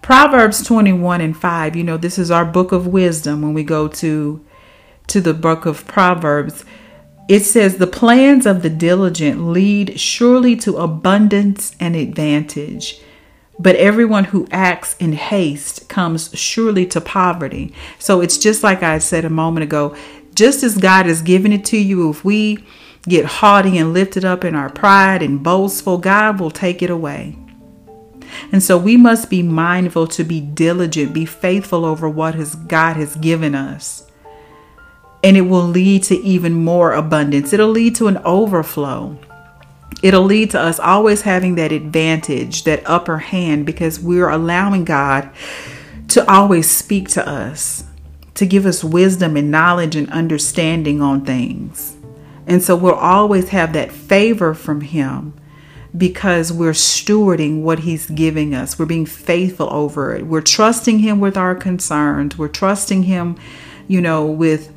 Proverbs 0.00 0.62
21 0.62 1.20
and 1.22 1.36
5, 1.36 1.76
you 1.76 1.82
know, 1.82 1.96
this 1.96 2.18
is 2.18 2.30
our 2.30 2.44
book 2.44 2.72
of 2.72 2.86
wisdom 2.86 3.40
when 3.40 3.54
we 3.54 3.64
go 3.64 3.88
to 3.88 4.44
to 5.06 5.20
the 5.20 5.34
book 5.34 5.66
of 5.66 5.86
Proverbs. 5.86 6.64
It 7.28 7.40
says, 7.40 7.76
The 7.76 7.86
plans 7.86 8.46
of 8.46 8.62
the 8.62 8.70
diligent 8.70 9.48
lead 9.48 9.98
surely 9.98 10.56
to 10.56 10.76
abundance 10.76 11.74
and 11.80 11.96
advantage, 11.96 13.00
but 13.58 13.76
everyone 13.76 14.24
who 14.24 14.48
acts 14.50 14.96
in 14.98 15.12
haste 15.12 15.88
comes 15.88 16.30
surely 16.36 16.86
to 16.86 17.00
poverty. 17.00 17.72
So 17.98 18.20
it's 18.20 18.38
just 18.38 18.62
like 18.62 18.82
I 18.82 18.98
said 18.98 19.24
a 19.24 19.30
moment 19.30 19.64
ago 19.64 19.96
just 20.34 20.62
as 20.62 20.76
God 20.76 21.06
has 21.06 21.22
given 21.22 21.52
it 21.52 21.64
to 21.66 21.78
you, 21.78 22.10
if 22.10 22.24
we 22.24 22.64
get 23.08 23.24
haughty 23.24 23.78
and 23.78 23.92
lifted 23.92 24.24
up 24.24 24.44
in 24.44 24.54
our 24.54 24.70
pride 24.70 25.22
and 25.22 25.42
boastful, 25.42 25.98
God 25.98 26.40
will 26.40 26.50
take 26.50 26.82
it 26.82 26.90
away. 26.90 27.36
And 28.50 28.62
so 28.62 28.76
we 28.76 28.96
must 28.96 29.30
be 29.30 29.42
mindful 29.42 30.08
to 30.08 30.24
be 30.24 30.40
diligent, 30.40 31.12
be 31.12 31.24
faithful 31.24 31.84
over 31.84 32.08
what 32.08 32.34
has 32.34 32.56
God 32.56 32.96
has 32.96 33.14
given 33.16 33.54
us. 33.54 34.10
And 35.22 35.36
it 35.36 35.42
will 35.42 35.66
lead 35.66 36.02
to 36.04 36.16
even 36.16 36.52
more 36.52 36.92
abundance. 36.92 37.52
It'll 37.52 37.68
lead 37.68 37.94
to 37.96 38.08
an 38.08 38.18
overflow 38.18 39.18
it'll 40.02 40.24
lead 40.24 40.50
to 40.50 40.60
us 40.60 40.78
always 40.78 41.22
having 41.22 41.54
that 41.56 41.72
advantage, 41.72 42.64
that 42.64 42.82
upper 42.84 43.18
hand, 43.18 43.66
because 43.66 44.00
we're 44.00 44.28
allowing 44.28 44.84
God 44.84 45.30
to 46.08 46.30
always 46.30 46.70
speak 46.70 47.08
to 47.10 47.28
us, 47.28 47.84
to 48.34 48.46
give 48.46 48.66
us 48.66 48.84
wisdom 48.84 49.36
and 49.36 49.50
knowledge 49.50 49.96
and 49.96 50.10
understanding 50.10 51.00
on 51.00 51.24
things. 51.24 51.96
And 52.46 52.62
so 52.62 52.76
we'll 52.76 52.94
always 52.94 53.48
have 53.50 53.72
that 53.72 53.92
favor 53.92 54.54
from 54.54 54.82
Him 54.82 55.34
because 55.96 56.52
we're 56.52 56.72
stewarding 56.72 57.62
what 57.62 57.80
He's 57.80 58.06
giving 58.10 58.54
us. 58.54 58.78
We're 58.78 58.86
being 58.86 59.06
faithful 59.06 59.72
over 59.72 60.14
it. 60.14 60.26
We're 60.26 60.40
trusting 60.40 60.98
Him 60.98 61.20
with 61.20 61.36
our 61.36 61.54
concerns. 61.54 62.36
We're 62.36 62.48
trusting 62.48 63.04
Him, 63.04 63.36
you 63.88 64.00
know, 64.00 64.26
with 64.26 64.73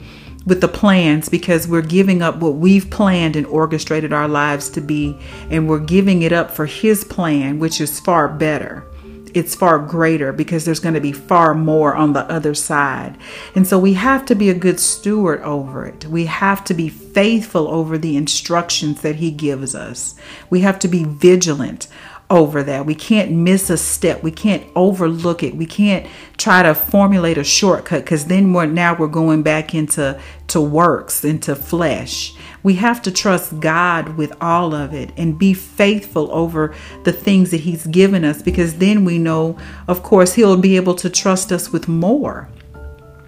with 0.47 0.61
the 0.61 0.67
plans 0.67 1.27
because 1.27 1.67
we're 1.67 1.81
giving 1.81 2.21
up 2.21 2.37
what 2.37 2.55
we've 2.55 2.89
planned 2.89 3.35
and 3.35 3.45
orchestrated 3.47 4.13
our 4.13 4.29
lives 4.29 4.69
to 4.69 4.81
be, 4.81 5.15
and 5.51 5.67
we're 5.67 5.77
giving 5.77 6.21
it 6.21 6.31
up 6.31 6.49
for 6.49 6.65
His 6.65 7.03
plan, 7.03 7.59
which 7.59 7.81
is 7.81 7.99
far 7.99 8.29
better. 8.29 8.85
It's 9.33 9.53
far 9.53 9.77
greater 9.77 10.31
because 10.31 10.63
there's 10.63 10.79
going 10.79 10.95
to 10.95 11.01
be 11.01 11.11
far 11.11 11.53
more 11.53 11.93
on 11.93 12.13
the 12.13 12.23
other 12.31 12.55
side. 12.55 13.17
And 13.55 13.67
so 13.67 13.77
we 13.77 13.93
have 13.93 14.25
to 14.27 14.35
be 14.35 14.49
a 14.49 14.55
good 14.55 14.79
steward 14.79 15.41
over 15.41 15.85
it. 15.85 16.05
We 16.05 16.25
have 16.25 16.63
to 16.63 16.73
be 16.73 16.87
faithful 16.87 17.67
over 17.67 17.97
the 17.97 18.15
instructions 18.15 19.01
that 19.01 19.17
He 19.17 19.31
gives 19.31 19.75
us. 19.75 20.15
We 20.49 20.61
have 20.61 20.79
to 20.79 20.87
be 20.87 21.03
vigilant 21.03 21.87
over 22.29 22.61
that. 22.63 22.85
We 22.85 22.95
can't 22.95 23.31
miss 23.31 23.69
a 23.69 23.77
step. 23.77 24.21
We 24.21 24.31
can't 24.31 24.65
overlook 24.75 25.43
it. 25.43 25.55
We 25.55 25.65
can't 25.65 26.05
try 26.37 26.61
to 26.63 26.75
formulate 26.75 27.37
a 27.37 27.43
shortcut 27.43 28.03
because 28.03 28.25
then 28.25 28.51
we're 28.53 28.65
now 28.65 28.95
we're 28.95 29.07
going 29.07 29.43
back 29.43 29.73
into 29.73 30.19
to 30.47 30.61
works, 30.61 31.23
into 31.23 31.55
flesh. 31.55 32.35
We 32.63 32.75
have 32.75 33.01
to 33.03 33.11
trust 33.11 33.59
God 33.59 34.17
with 34.17 34.33
all 34.41 34.73
of 34.75 34.93
it 34.93 35.11
and 35.15 35.39
be 35.39 35.53
faithful 35.53 36.29
over 36.33 36.75
the 37.03 37.13
things 37.13 37.51
that 37.51 37.61
He's 37.61 37.87
given 37.87 38.25
us 38.25 38.41
because 38.41 38.77
then 38.77 39.05
we 39.05 39.17
know, 39.17 39.57
of 39.87 40.03
course, 40.03 40.33
He'll 40.33 40.57
be 40.57 40.75
able 40.75 40.95
to 40.95 41.09
trust 41.09 41.51
us 41.51 41.71
with 41.71 41.87
more. 41.87 42.49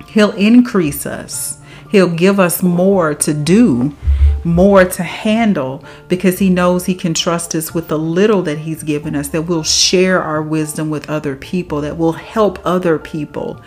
He'll 0.07 0.31
increase 0.31 1.05
us. 1.05 1.59
He'll 1.91 2.13
give 2.13 2.39
us 2.39 2.61
more 2.61 3.15
to 3.15 3.33
do, 3.33 3.95
more 4.45 4.85
to 4.85 5.03
handle, 5.03 5.83
because 6.07 6.39
He 6.39 6.49
knows 6.49 6.85
He 6.85 6.95
can 6.95 7.13
trust 7.13 7.55
us 7.55 7.73
with 7.73 7.87
the 7.87 7.97
little 7.97 8.41
that 8.43 8.59
He's 8.59 8.83
given 8.83 9.15
us, 9.15 9.29
that 9.29 9.43
we'll 9.43 9.63
share 9.63 10.21
our 10.21 10.41
wisdom 10.41 10.89
with 10.89 11.09
other 11.09 11.35
people, 11.35 11.81
that 11.81 11.97
will 11.97 12.13
help 12.13 12.59
other 12.65 12.99
people 12.99 13.61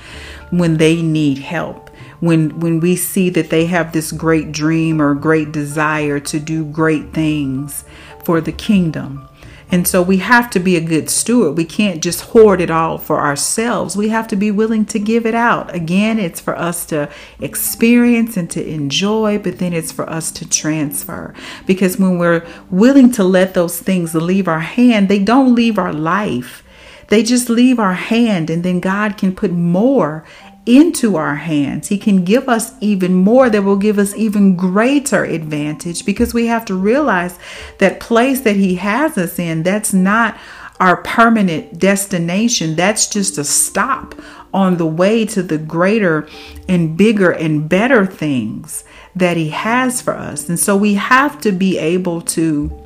when 0.50 0.76
they 0.76 1.02
need 1.02 1.38
help. 1.38 1.90
When, 2.20 2.60
when 2.60 2.78
we 2.80 2.94
see 2.94 3.30
that 3.30 3.50
they 3.50 3.66
have 3.66 3.92
this 3.92 4.12
great 4.12 4.52
dream 4.52 5.02
or 5.02 5.14
great 5.14 5.50
desire 5.50 6.20
to 6.20 6.38
do 6.38 6.64
great 6.64 7.12
things 7.12 7.84
for 8.24 8.40
the 8.40 8.52
kingdom. 8.52 9.28
And 9.72 9.88
so 9.88 10.02
we 10.02 10.18
have 10.18 10.50
to 10.50 10.60
be 10.60 10.76
a 10.76 10.82
good 10.82 11.08
steward. 11.08 11.56
We 11.56 11.64
can't 11.64 12.02
just 12.02 12.20
hoard 12.20 12.60
it 12.60 12.70
all 12.70 12.98
for 12.98 13.22
ourselves. 13.22 13.96
We 13.96 14.10
have 14.10 14.28
to 14.28 14.36
be 14.36 14.50
willing 14.50 14.84
to 14.86 14.98
give 14.98 15.24
it 15.24 15.34
out. 15.34 15.74
Again, 15.74 16.18
it's 16.18 16.40
for 16.40 16.54
us 16.54 16.84
to 16.86 17.10
experience 17.40 18.36
and 18.36 18.50
to 18.50 18.62
enjoy, 18.62 19.38
but 19.38 19.58
then 19.58 19.72
it's 19.72 19.90
for 19.90 20.08
us 20.10 20.30
to 20.32 20.48
transfer. 20.48 21.32
Because 21.66 21.98
when 21.98 22.18
we're 22.18 22.46
willing 22.70 23.10
to 23.12 23.24
let 23.24 23.54
those 23.54 23.80
things 23.80 24.14
leave 24.14 24.46
our 24.46 24.60
hand, 24.60 25.08
they 25.08 25.18
don't 25.18 25.54
leave 25.54 25.78
our 25.78 25.94
life. 25.94 26.62
They 27.08 27.22
just 27.22 27.48
leave 27.48 27.78
our 27.78 27.94
hand, 27.94 28.50
and 28.50 28.62
then 28.62 28.78
God 28.80 29.16
can 29.16 29.34
put 29.34 29.52
more 29.52 30.24
into 30.64 31.16
our 31.16 31.36
hands. 31.36 31.88
He 31.88 31.98
can 31.98 32.24
give 32.24 32.48
us 32.48 32.72
even 32.80 33.14
more 33.14 33.50
that 33.50 33.64
will 33.64 33.76
give 33.76 33.98
us 33.98 34.14
even 34.14 34.56
greater 34.56 35.24
advantage 35.24 36.06
because 36.06 36.32
we 36.32 36.46
have 36.46 36.64
to 36.66 36.74
realize 36.74 37.38
that 37.78 38.00
place 38.00 38.42
that 38.42 38.56
He 38.56 38.76
has 38.76 39.18
us 39.18 39.38
in, 39.38 39.64
that's 39.64 39.92
not 39.92 40.38
our 40.78 40.96
permanent 40.98 41.78
destination. 41.78 42.76
That's 42.76 43.08
just 43.08 43.38
a 43.38 43.44
stop 43.44 44.14
on 44.54 44.76
the 44.76 44.86
way 44.86 45.24
to 45.26 45.42
the 45.42 45.58
greater 45.58 46.28
and 46.68 46.96
bigger 46.96 47.30
and 47.30 47.68
better 47.68 48.06
things 48.06 48.84
that 49.16 49.36
He 49.36 49.50
has 49.50 50.00
for 50.00 50.14
us. 50.14 50.48
And 50.48 50.58
so 50.58 50.76
we 50.76 50.94
have 50.94 51.40
to 51.42 51.52
be 51.52 51.78
able 51.78 52.20
to 52.22 52.78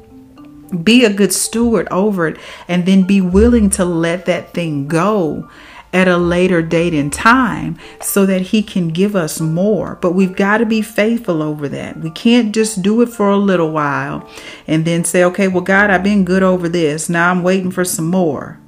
be 0.82 1.04
a 1.04 1.12
good 1.12 1.32
steward 1.32 1.86
over 1.90 2.26
it 2.28 2.38
and 2.68 2.86
then 2.86 3.04
be 3.04 3.20
willing 3.20 3.70
to 3.70 3.84
let 3.84 4.26
that 4.26 4.52
thing 4.52 4.88
go 4.88 5.48
at 5.96 6.08
a 6.08 6.18
later 6.18 6.60
date 6.60 6.92
and 6.92 7.10
time 7.10 7.78
so 8.02 8.26
that 8.26 8.42
he 8.42 8.62
can 8.62 8.88
give 8.88 9.16
us 9.16 9.40
more. 9.40 9.96
But 10.02 10.12
we've 10.12 10.36
got 10.36 10.58
to 10.58 10.66
be 10.66 10.82
faithful 10.82 11.42
over 11.42 11.70
that. 11.70 12.00
We 12.00 12.10
can't 12.10 12.54
just 12.54 12.82
do 12.82 13.00
it 13.00 13.08
for 13.08 13.30
a 13.30 13.38
little 13.38 13.70
while 13.70 14.28
and 14.66 14.84
then 14.84 15.04
say, 15.04 15.24
okay, 15.24 15.48
well, 15.48 15.62
God, 15.62 15.88
I've 15.88 16.04
been 16.04 16.26
good 16.26 16.42
over 16.42 16.68
this. 16.68 17.08
Now 17.08 17.30
I'm 17.30 17.42
waiting 17.42 17.70
for 17.70 17.82
some 17.82 18.10
more. 18.10 18.60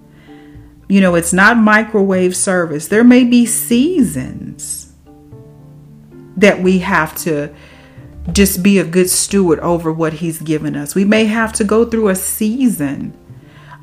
You 0.88 1.02
know, 1.02 1.16
it's 1.16 1.34
not 1.34 1.58
microwave 1.58 2.34
service. 2.34 2.88
There 2.88 3.04
may 3.04 3.24
be 3.24 3.44
seasons 3.44 4.90
that 6.38 6.62
we 6.62 6.78
have 6.78 7.14
to 7.24 7.54
just 8.32 8.62
be 8.62 8.78
a 8.78 8.84
good 8.86 9.10
steward 9.10 9.60
over 9.60 9.92
what 9.92 10.14
he's 10.14 10.40
given 10.40 10.74
us. 10.74 10.94
We 10.94 11.04
may 11.04 11.26
have 11.26 11.52
to 11.54 11.64
go 11.64 11.84
through 11.84 12.08
a 12.08 12.16
season 12.16 13.14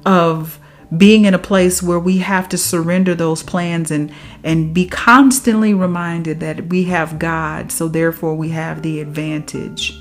of 0.03 0.59
being 0.97 1.25
in 1.25 1.33
a 1.33 1.39
place 1.39 1.81
where 1.81 1.99
we 1.99 2.19
have 2.19 2.47
to 2.49 2.57
surrender 2.57 3.15
those 3.15 3.43
plans 3.43 3.91
and 3.91 4.11
and 4.43 4.73
be 4.73 4.85
constantly 4.87 5.73
reminded 5.73 6.39
that 6.39 6.67
we 6.67 6.83
have 6.85 7.19
God 7.19 7.71
so 7.71 7.87
therefore 7.87 8.35
we 8.35 8.49
have 8.49 8.81
the 8.81 8.99
advantage. 8.99 9.99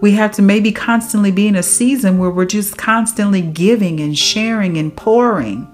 We 0.00 0.12
have 0.12 0.32
to 0.32 0.42
maybe 0.42 0.72
constantly 0.72 1.30
be 1.30 1.46
in 1.46 1.56
a 1.56 1.62
season 1.62 2.18
where 2.18 2.30
we're 2.30 2.44
just 2.44 2.76
constantly 2.76 3.40
giving 3.40 4.00
and 4.00 4.18
sharing 4.18 4.76
and 4.76 4.94
pouring 4.94 5.70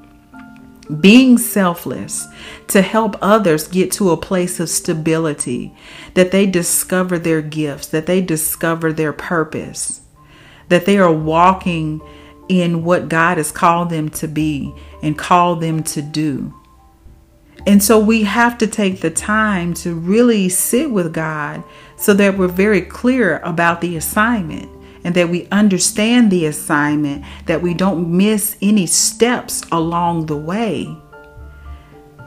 being 1.00 1.38
selfless 1.38 2.26
to 2.66 2.82
help 2.82 3.16
others 3.22 3.68
get 3.68 3.92
to 3.92 4.10
a 4.10 4.16
place 4.16 4.58
of 4.58 4.68
stability 4.68 5.72
that 6.14 6.32
they 6.32 6.46
discover 6.46 7.18
their 7.18 7.40
gifts 7.40 7.86
that 7.86 8.06
they 8.06 8.20
discover 8.20 8.92
their 8.92 9.12
purpose 9.12 10.00
that 10.68 10.86
they 10.86 10.98
are 10.98 11.12
walking 11.12 12.00
in 12.50 12.82
what 12.82 13.08
God 13.08 13.38
has 13.38 13.52
called 13.52 13.90
them 13.90 14.08
to 14.10 14.26
be 14.26 14.74
and 15.04 15.16
called 15.16 15.60
them 15.60 15.84
to 15.84 16.02
do. 16.02 16.52
And 17.64 17.80
so 17.80 17.98
we 17.98 18.24
have 18.24 18.58
to 18.58 18.66
take 18.66 19.00
the 19.00 19.10
time 19.10 19.72
to 19.74 19.94
really 19.94 20.48
sit 20.48 20.90
with 20.90 21.14
God 21.14 21.62
so 21.96 22.12
that 22.14 22.36
we're 22.36 22.48
very 22.48 22.80
clear 22.80 23.38
about 23.44 23.80
the 23.80 23.96
assignment 23.96 24.68
and 25.04 25.14
that 25.14 25.28
we 25.28 25.46
understand 25.52 26.30
the 26.30 26.46
assignment, 26.46 27.24
that 27.46 27.62
we 27.62 27.72
don't 27.72 28.10
miss 28.16 28.56
any 28.60 28.86
steps 28.86 29.62
along 29.70 30.26
the 30.26 30.36
way, 30.36 30.88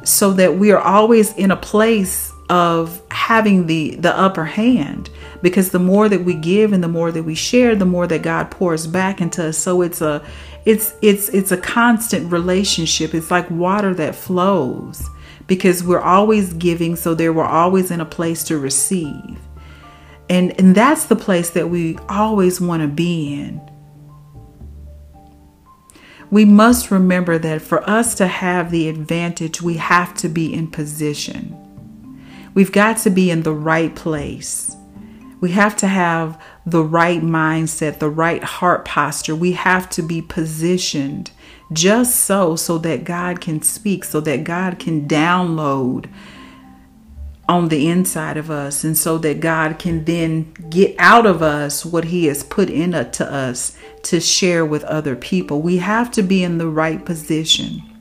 so 0.04 0.32
that 0.32 0.56
we 0.56 0.72
are 0.72 0.82
always 0.82 1.34
in 1.34 1.52
a 1.52 1.58
place 1.58 2.33
of 2.54 3.02
having 3.10 3.66
the 3.66 3.96
the 3.96 4.16
upper 4.16 4.46
hand. 4.46 5.10
Because 5.42 5.72
the 5.72 5.80
more 5.80 6.08
that 6.08 6.24
we 6.24 6.36
give 6.36 6.72
and 6.72 6.84
the 6.84 6.88
more 6.88 7.12
that 7.12 7.24
we 7.24 7.34
share 7.34 7.76
the 7.76 7.84
more 7.84 8.06
that 8.06 8.22
God 8.22 8.52
pours 8.52 8.86
back 8.86 9.20
into 9.20 9.48
us. 9.48 9.58
So 9.58 9.82
it's 9.82 10.02
a 10.02 10.24
it's 10.64 10.94
it's 11.02 11.30
it's 11.30 11.52
a 11.52 11.58
constant 11.58 12.32
relationship. 12.32 13.16
It's 13.16 13.32
like 13.32 13.50
water 13.50 13.96
that 13.96 14.14
flows. 14.14 15.10
Because 15.48 15.84
we're 15.84 16.00
always 16.00 16.54
giving 16.54 16.96
so 16.96 17.16
there 17.16 17.34
we're 17.34 17.44
always 17.44 17.90
in 17.90 18.00
a 18.00 18.06
place 18.06 18.44
to 18.44 18.60
receive. 18.60 19.40
And 20.30 20.58
and 20.60 20.76
that's 20.76 21.06
the 21.06 21.16
place 21.16 21.50
that 21.52 21.72
we 21.72 21.98
always 22.08 22.62
want 22.62 22.84
to 22.84 22.88
be 22.88 23.34
in. 23.34 23.60
We 26.30 26.46
must 26.46 26.92
remember 26.92 27.40
that 27.40 27.64
for 27.64 27.88
us 27.90 28.14
to 28.16 28.28
have 28.28 28.70
the 28.70 28.90
advantage 28.90 29.60
we 29.60 29.78
have 29.78 30.14
to 30.16 30.30
be 30.30 30.54
in 30.54 30.68
position 30.68 31.63
We've 32.54 32.72
got 32.72 32.98
to 33.00 33.10
be 33.10 33.32
in 33.32 33.44
the 33.44 33.54
right 33.54 33.94
place. 33.96 34.76
We 35.42 35.52
have 35.52 35.76
to 35.78 35.88
have 35.88 36.42
the 36.66 36.84
right 36.84 37.22
mindset, 37.22 38.00
the 38.00 38.10
right 38.10 38.44
heart 38.44 38.86
posture. 38.86 39.36
We 39.36 39.54
have 39.54 39.90
to 39.92 40.02
be 40.02 40.22
positioned 40.22 41.32
just 41.74 42.22
so 42.22 42.56
so 42.56 42.78
that 42.78 43.04
God 43.04 43.42
can 43.42 43.62
speak, 43.62 44.04
so 44.04 44.22
that 44.22 44.44
God 44.44 44.80
can 44.80 45.08
download 45.08 46.10
on 47.50 47.68
the 47.68 47.90
inside 47.90 48.38
of 48.38 48.50
us 48.50 48.84
and 48.84 48.98
so 48.98 49.18
that 49.18 49.42
God 49.42 49.78
can 49.78 50.06
then 50.06 50.54
get 50.70 50.96
out 50.98 51.26
of 51.26 51.42
us 51.42 51.86
what 51.86 52.06
he 52.06 52.26
has 52.28 52.44
put 52.44 52.70
in 52.70 52.94
it 52.94 53.12
to 53.14 53.30
us 53.30 53.78
to 54.04 54.20
share 54.22 54.66
with 54.66 54.84
other 54.86 55.16
people. 55.16 55.62
We 55.62 55.78
have 55.78 56.10
to 56.12 56.22
be 56.22 56.44
in 56.44 56.58
the 56.58 56.70
right 56.70 57.04
position. 57.04 57.93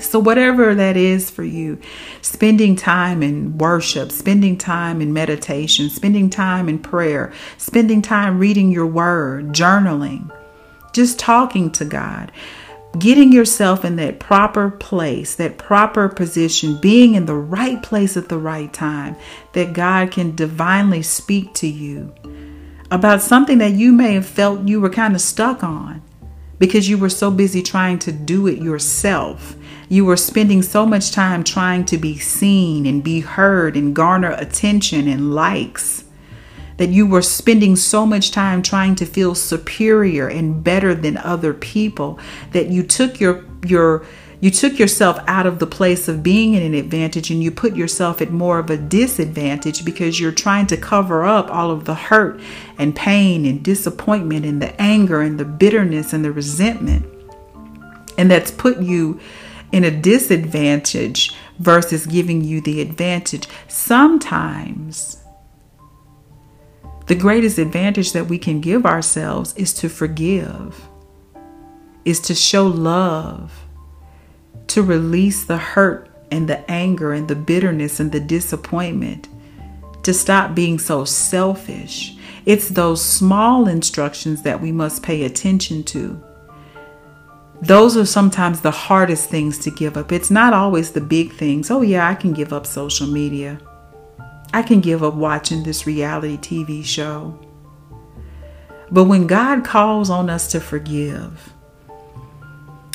So, 0.00 0.18
whatever 0.18 0.74
that 0.74 0.96
is 0.96 1.30
for 1.30 1.44
you, 1.44 1.78
spending 2.22 2.76
time 2.76 3.22
in 3.22 3.58
worship, 3.58 4.12
spending 4.12 4.56
time 4.56 5.00
in 5.00 5.12
meditation, 5.12 5.90
spending 5.90 6.30
time 6.30 6.68
in 6.68 6.78
prayer, 6.78 7.32
spending 7.56 8.02
time 8.02 8.38
reading 8.38 8.70
your 8.70 8.86
word, 8.86 9.48
journaling, 9.48 10.30
just 10.92 11.18
talking 11.18 11.70
to 11.72 11.84
God, 11.84 12.32
getting 12.98 13.32
yourself 13.32 13.84
in 13.84 13.96
that 13.96 14.18
proper 14.18 14.70
place, 14.70 15.34
that 15.34 15.58
proper 15.58 16.08
position, 16.08 16.80
being 16.80 17.14
in 17.14 17.26
the 17.26 17.34
right 17.34 17.82
place 17.82 18.16
at 18.16 18.28
the 18.28 18.38
right 18.38 18.72
time, 18.72 19.16
that 19.52 19.72
God 19.72 20.10
can 20.10 20.34
divinely 20.34 21.02
speak 21.02 21.54
to 21.54 21.66
you 21.66 22.14
about 22.90 23.20
something 23.20 23.58
that 23.58 23.72
you 23.72 23.92
may 23.92 24.14
have 24.14 24.26
felt 24.26 24.66
you 24.66 24.80
were 24.80 24.90
kind 24.90 25.14
of 25.14 25.20
stuck 25.20 25.62
on 25.62 26.02
because 26.58 26.88
you 26.88 26.98
were 26.98 27.10
so 27.10 27.30
busy 27.30 27.62
trying 27.62 27.98
to 27.98 28.12
do 28.12 28.46
it 28.46 28.58
yourself 28.58 29.56
you 29.88 30.04
were 30.04 30.16
spending 30.16 30.62
so 30.62 30.84
much 30.84 31.12
time 31.12 31.42
trying 31.42 31.84
to 31.86 31.96
be 31.96 32.18
seen 32.18 32.86
and 32.86 33.02
be 33.02 33.20
heard 33.20 33.76
and 33.76 33.94
garner 33.94 34.32
attention 34.32 35.08
and 35.08 35.34
likes 35.34 36.04
that 36.76 36.90
you 36.90 37.06
were 37.06 37.22
spending 37.22 37.74
so 37.74 38.06
much 38.06 38.30
time 38.30 38.62
trying 38.62 38.94
to 38.94 39.04
feel 39.04 39.34
superior 39.34 40.28
and 40.28 40.62
better 40.62 40.94
than 40.94 41.16
other 41.18 41.52
people 41.52 42.18
that 42.52 42.68
you 42.68 42.82
took 42.82 43.20
your 43.20 43.44
your 43.66 44.04
you 44.40 44.52
took 44.52 44.78
yourself 44.78 45.18
out 45.26 45.46
of 45.46 45.58
the 45.58 45.66
place 45.66 46.06
of 46.06 46.22
being 46.22 46.54
in 46.54 46.62
an 46.62 46.74
advantage 46.74 47.30
and 47.30 47.42
you 47.42 47.50
put 47.50 47.74
yourself 47.74 48.22
at 48.22 48.30
more 48.30 48.60
of 48.60 48.70
a 48.70 48.76
disadvantage 48.76 49.84
because 49.84 50.20
you're 50.20 50.30
trying 50.30 50.66
to 50.68 50.76
cover 50.76 51.24
up 51.24 51.50
all 51.50 51.72
of 51.72 51.86
the 51.86 51.94
hurt 51.94 52.40
and 52.78 52.94
pain 52.94 53.44
and 53.44 53.64
disappointment 53.64 54.46
and 54.46 54.62
the 54.62 54.80
anger 54.80 55.22
and 55.22 55.40
the 55.40 55.44
bitterness 55.44 56.12
and 56.12 56.24
the 56.24 56.30
resentment. 56.30 57.04
And 58.16 58.30
that's 58.30 58.52
put 58.52 58.80
you 58.80 59.18
in 59.72 59.84
a 59.84 59.90
disadvantage 59.90 61.34
versus 61.58 62.06
giving 62.06 62.42
you 62.42 62.60
the 62.60 62.80
advantage. 62.80 63.48
Sometimes 63.68 65.22
the 67.06 67.14
greatest 67.14 67.58
advantage 67.58 68.12
that 68.12 68.26
we 68.26 68.38
can 68.38 68.60
give 68.60 68.84
ourselves 68.84 69.54
is 69.54 69.72
to 69.74 69.88
forgive, 69.88 70.88
is 72.04 72.20
to 72.20 72.34
show 72.34 72.66
love, 72.66 73.66
to 74.68 74.82
release 74.82 75.44
the 75.44 75.56
hurt 75.56 76.10
and 76.30 76.48
the 76.48 76.70
anger 76.70 77.12
and 77.12 77.26
the 77.28 77.34
bitterness 77.34 77.98
and 77.98 78.12
the 78.12 78.20
disappointment, 78.20 79.28
to 80.02 80.12
stop 80.12 80.54
being 80.54 80.78
so 80.78 81.04
selfish. 81.04 82.16
It's 82.44 82.68
those 82.68 83.02
small 83.02 83.66
instructions 83.66 84.42
that 84.42 84.60
we 84.60 84.72
must 84.72 85.02
pay 85.02 85.24
attention 85.24 85.84
to 85.84 86.22
those 87.60 87.96
are 87.96 88.06
sometimes 88.06 88.60
the 88.60 88.70
hardest 88.70 89.30
things 89.30 89.58
to 89.58 89.70
give 89.70 89.96
up. 89.96 90.12
It's 90.12 90.30
not 90.30 90.52
always 90.52 90.92
the 90.92 91.00
big 91.00 91.32
things. 91.32 91.70
Oh, 91.70 91.82
yeah, 91.82 92.08
I 92.08 92.14
can 92.14 92.32
give 92.32 92.52
up 92.52 92.66
social 92.66 93.06
media. 93.06 93.58
I 94.54 94.62
can 94.62 94.80
give 94.80 95.02
up 95.02 95.14
watching 95.14 95.62
this 95.62 95.86
reality 95.86 96.36
TV 96.36 96.84
show. 96.84 97.38
But 98.90 99.04
when 99.04 99.26
God 99.26 99.64
calls 99.64 100.08
on 100.08 100.30
us 100.30 100.50
to 100.52 100.60
forgive, 100.60 101.52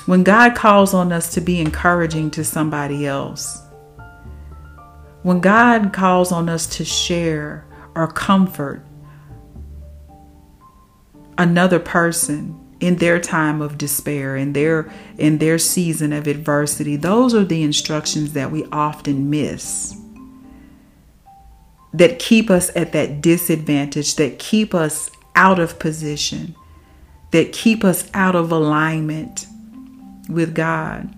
when 0.05 0.23
God 0.23 0.55
calls 0.55 0.93
on 0.93 1.11
us 1.11 1.33
to 1.33 1.41
be 1.41 1.59
encouraging 1.59 2.31
to 2.31 2.43
somebody 2.43 3.05
else, 3.05 3.61
when 5.23 5.39
God 5.39 5.93
calls 5.93 6.31
on 6.31 6.49
us 6.49 6.67
to 6.77 6.85
share 6.85 7.65
or 7.95 8.07
comfort 8.07 8.85
another 11.37 11.79
person, 11.79 12.59
in 12.83 12.97
their 12.97 13.19
time 13.19 13.61
of 13.61 13.77
despair 13.77 14.35
in 14.35 14.53
their 14.53 14.91
in 15.17 15.37
their 15.37 15.57
season 15.57 16.11
of 16.13 16.27
adversity 16.27 16.95
those 16.95 17.33
are 17.33 17.45
the 17.45 17.63
instructions 17.63 18.33
that 18.33 18.51
we 18.51 18.65
often 18.71 19.29
miss 19.29 19.95
that 21.93 22.17
keep 22.19 22.49
us 22.49 22.75
at 22.75 22.91
that 22.91 23.21
disadvantage 23.21 24.15
that 24.15 24.39
keep 24.39 24.73
us 24.73 25.09
out 25.35 25.59
of 25.59 25.79
position 25.79 26.55
that 27.33 27.51
keep 27.51 27.83
us 27.83 28.07
out 28.13 28.35
of 28.35 28.51
alignment 28.51 29.47
with 30.29 30.53
God. 30.53 31.13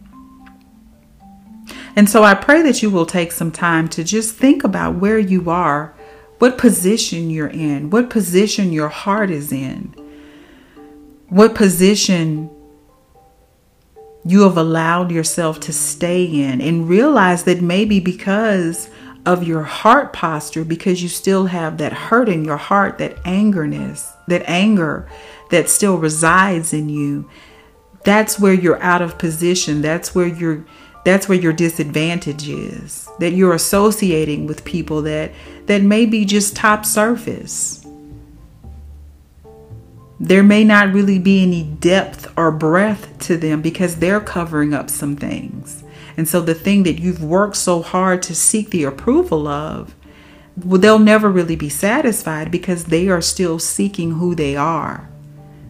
And 1.97 2.09
so 2.09 2.23
I 2.23 2.33
pray 2.33 2.61
that 2.61 2.81
you 2.81 2.89
will 2.89 3.05
take 3.05 3.33
some 3.33 3.51
time 3.51 3.89
to 3.89 4.03
just 4.03 4.35
think 4.35 4.63
about 4.63 4.95
where 4.95 5.19
you 5.19 5.49
are, 5.49 5.93
what 6.39 6.57
position 6.57 7.29
you're 7.29 7.47
in, 7.47 7.89
what 7.89 8.09
position 8.09 8.71
your 8.71 8.87
heart 8.87 9.29
is 9.29 9.51
in 9.51 9.93
what 11.35 11.53
position 11.53 12.49
you 14.23 14.43
have 14.43 14.55
allowed 14.55 15.11
yourself 15.11 15.59
to 15.59 15.73
stay 15.73 16.23
in 16.23 16.61
and 16.61 16.87
realize 16.87 17.43
that 17.43 17.61
maybe 17.61 17.99
because 17.99 18.89
of 19.25 19.45
your 19.45 19.63
heart 19.63 20.13
posture 20.13 20.63
because 20.63 21.03
you 21.03 21.09
still 21.09 21.47
have 21.47 21.77
that 21.77 21.91
hurt 21.91 22.29
in 22.29 22.45
your 22.45 22.55
heart, 22.55 22.99
that 22.99 23.17
angerness, 23.25 24.13
that 24.29 24.49
anger 24.49 25.09
that 25.51 25.67
still 25.67 25.97
resides 25.97 26.71
in 26.71 26.87
you. 26.87 27.29
That's 28.05 28.39
where 28.39 28.53
you're 28.53 28.81
out 28.81 29.01
of 29.01 29.17
position. 29.17 29.81
That's 29.81 30.15
where 30.15 30.27
you're 30.27 30.65
that's 31.03 31.27
where 31.27 31.37
your 31.37 31.51
disadvantage 31.51 32.47
is. 32.47 33.09
That 33.19 33.33
you're 33.33 33.53
associating 33.53 34.47
with 34.47 34.63
people 34.63 35.01
that 35.01 35.33
that 35.65 35.81
may 35.81 36.05
be 36.05 36.23
just 36.23 36.55
top 36.55 36.85
surface. 36.85 37.84
There 40.25 40.41
may 40.41 40.63
not 40.63 40.91
really 40.91 41.19
be 41.19 41.43
any 41.43 41.63
depth 41.63 42.33
or 42.35 42.51
breadth 42.51 43.19
to 43.27 43.37
them 43.37 43.61
because 43.61 43.97
they're 43.97 44.19
covering 44.19 44.73
up 44.73 44.89
some 44.89 45.15
things. 45.15 45.83
And 46.17 46.27
so 46.27 46.41
the 46.41 46.55
thing 46.55 46.81
that 46.81 46.97
you've 46.97 47.23
worked 47.23 47.55
so 47.55 47.83
hard 47.83 48.23
to 48.23 48.33
seek 48.33 48.71
the 48.71 48.85
approval 48.85 49.47
of, 49.47 49.93
well, 50.57 50.81
they'll 50.81 50.97
never 50.97 51.29
really 51.29 51.55
be 51.55 51.69
satisfied 51.69 52.49
because 52.49 52.85
they 52.85 53.07
are 53.07 53.21
still 53.21 53.59
seeking 53.59 54.13
who 54.13 54.33
they 54.33 54.55
are. 54.55 55.07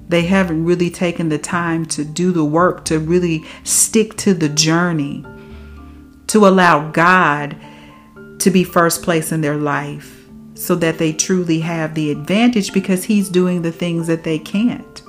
They 0.07 0.21
haven't 0.21 0.63
really 0.63 0.89
taken 0.89 1.27
the 1.27 1.37
time 1.37 1.85
to 1.87 2.05
do 2.05 2.31
the 2.31 2.45
work 2.45 2.85
to 2.85 2.97
really 2.97 3.43
stick 3.65 4.15
to 4.19 4.33
the 4.33 4.47
journey, 4.47 5.25
to 6.27 6.47
allow 6.47 6.91
God 6.91 7.57
to 8.39 8.49
be 8.49 8.63
first 8.63 9.03
place 9.03 9.33
in 9.33 9.41
their 9.41 9.57
life 9.57 10.14
so 10.55 10.73
that 10.75 10.97
they 10.97 11.13
truly 11.13 11.59
have 11.59 11.93
the 11.93 12.09
advantage 12.09 12.73
because 12.73 13.03
He's 13.03 13.29
doing 13.29 13.61
the 13.61 13.71
things 13.71 14.07
that 14.07 14.23
they 14.23 14.39
can't. 14.39 15.03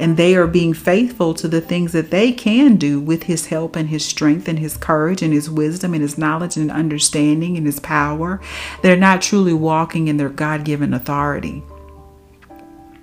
And 0.00 0.16
they 0.16 0.36
are 0.36 0.46
being 0.46 0.74
faithful 0.74 1.34
to 1.34 1.48
the 1.48 1.60
things 1.60 1.92
that 1.92 2.10
they 2.10 2.30
can 2.30 2.76
do 2.76 3.00
with 3.00 3.24
His 3.24 3.46
help 3.46 3.74
and 3.74 3.88
His 3.88 4.04
strength 4.04 4.46
and 4.46 4.58
His 4.58 4.76
courage 4.76 5.22
and 5.22 5.32
His 5.32 5.48
wisdom 5.48 5.94
and 5.94 6.02
His 6.02 6.18
knowledge 6.18 6.56
and 6.56 6.70
understanding 6.70 7.56
and 7.56 7.66
His 7.66 7.80
power. 7.80 8.40
They're 8.82 8.96
not 8.96 9.22
truly 9.22 9.52
walking 9.54 10.08
in 10.08 10.16
their 10.16 10.28
God 10.28 10.64
given 10.64 10.92
authority. 10.92 11.62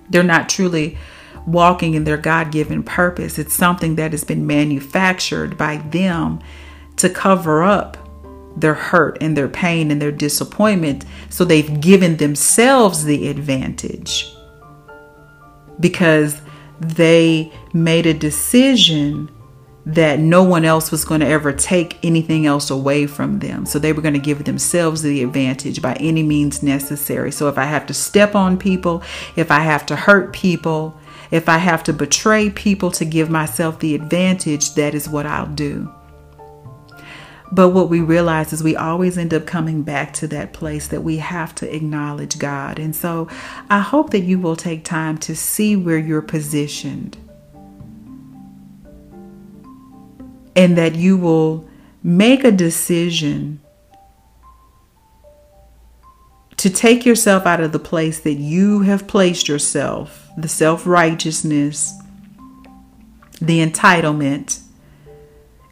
They're 0.08 0.22
not 0.22 0.48
truly 0.48 0.96
walking 1.46 1.94
in 1.94 2.04
their 2.04 2.16
God 2.16 2.50
given 2.50 2.82
purpose. 2.82 3.38
It's 3.38 3.54
something 3.54 3.96
that 3.96 4.12
has 4.12 4.24
been 4.24 4.46
manufactured 4.46 5.56
by 5.56 5.78
them 5.78 6.40
to 6.96 7.08
cover 7.08 7.62
up 7.62 8.05
their 8.56 8.74
hurt 8.74 9.18
and 9.20 9.36
their 9.36 9.48
pain 9.48 9.90
and 9.90 10.00
their 10.00 10.12
disappointment. 10.12 11.04
So 11.28 11.44
they've 11.44 11.80
given 11.80 12.16
themselves 12.16 13.04
the 13.04 13.28
advantage 13.28 14.32
because 15.78 16.40
they 16.80 17.52
made 17.72 18.06
a 18.06 18.14
decision 18.14 19.30
that 19.86 20.18
no 20.18 20.42
one 20.42 20.64
else 20.64 20.90
was 20.90 21.04
going 21.04 21.20
to 21.20 21.26
ever 21.28 21.52
take 21.52 22.04
anything 22.04 22.44
else 22.44 22.70
away 22.70 23.06
from 23.06 23.38
them. 23.38 23.64
So 23.64 23.78
they 23.78 23.92
were 23.92 24.02
going 24.02 24.14
to 24.14 24.20
give 24.20 24.44
themselves 24.44 25.02
the 25.02 25.22
advantage 25.22 25.80
by 25.80 25.94
any 25.94 26.24
means 26.24 26.60
necessary. 26.60 27.30
So 27.30 27.48
if 27.48 27.56
I 27.56 27.64
have 27.64 27.86
to 27.86 27.94
step 27.94 28.34
on 28.34 28.58
people, 28.58 29.04
if 29.36 29.52
I 29.52 29.60
have 29.60 29.86
to 29.86 29.94
hurt 29.94 30.32
people, 30.32 30.98
if 31.30 31.48
I 31.48 31.58
have 31.58 31.84
to 31.84 31.92
betray 31.92 32.50
people 32.50 32.90
to 32.92 33.04
give 33.04 33.30
myself 33.30 33.78
the 33.78 33.94
advantage, 33.94 34.74
that 34.74 34.92
is 34.92 35.08
what 35.08 35.24
I'll 35.24 35.46
do. 35.46 35.92
But 37.52 37.70
what 37.70 37.88
we 37.88 38.00
realize 38.00 38.52
is 38.52 38.62
we 38.62 38.74
always 38.76 39.16
end 39.16 39.32
up 39.32 39.46
coming 39.46 39.82
back 39.82 40.12
to 40.14 40.26
that 40.28 40.52
place 40.52 40.88
that 40.88 41.02
we 41.02 41.18
have 41.18 41.54
to 41.56 41.74
acknowledge 41.74 42.38
God. 42.38 42.78
And 42.78 42.94
so 42.94 43.28
I 43.70 43.80
hope 43.80 44.10
that 44.10 44.20
you 44.20 44.38
will 44.38 44.56
take 44.56 44.84
time 44.84 45.16
to 45.18 45.36
see 45.36 45.76
where 45.76 45.98
you're 45.98 46.22
positioned 46.22 47.16
and 50.56 50.76
that 50.76 50.96
you 50.96 51.16
will 51.16 51.68
make 52.02 52.42
a 52.42 52.50
decision 52.50 53.60
to 56.56 56.70
take 56.70 57.04
yourself 57.04 57.46
out 57.46 57.60
of 57.60 57.72
the 57.72 57.78
place 57.78 58.20
that 58.20 58.34
you 58.34 58.80
have 58.80 59.06
placed 59.06 59.46
yourself, 59.46 60.30
the 60.36 60.48
self 60.48 60.86
righteousness, 60.86 61.92
the 63.40 63.64
entitlement 63.64 64.65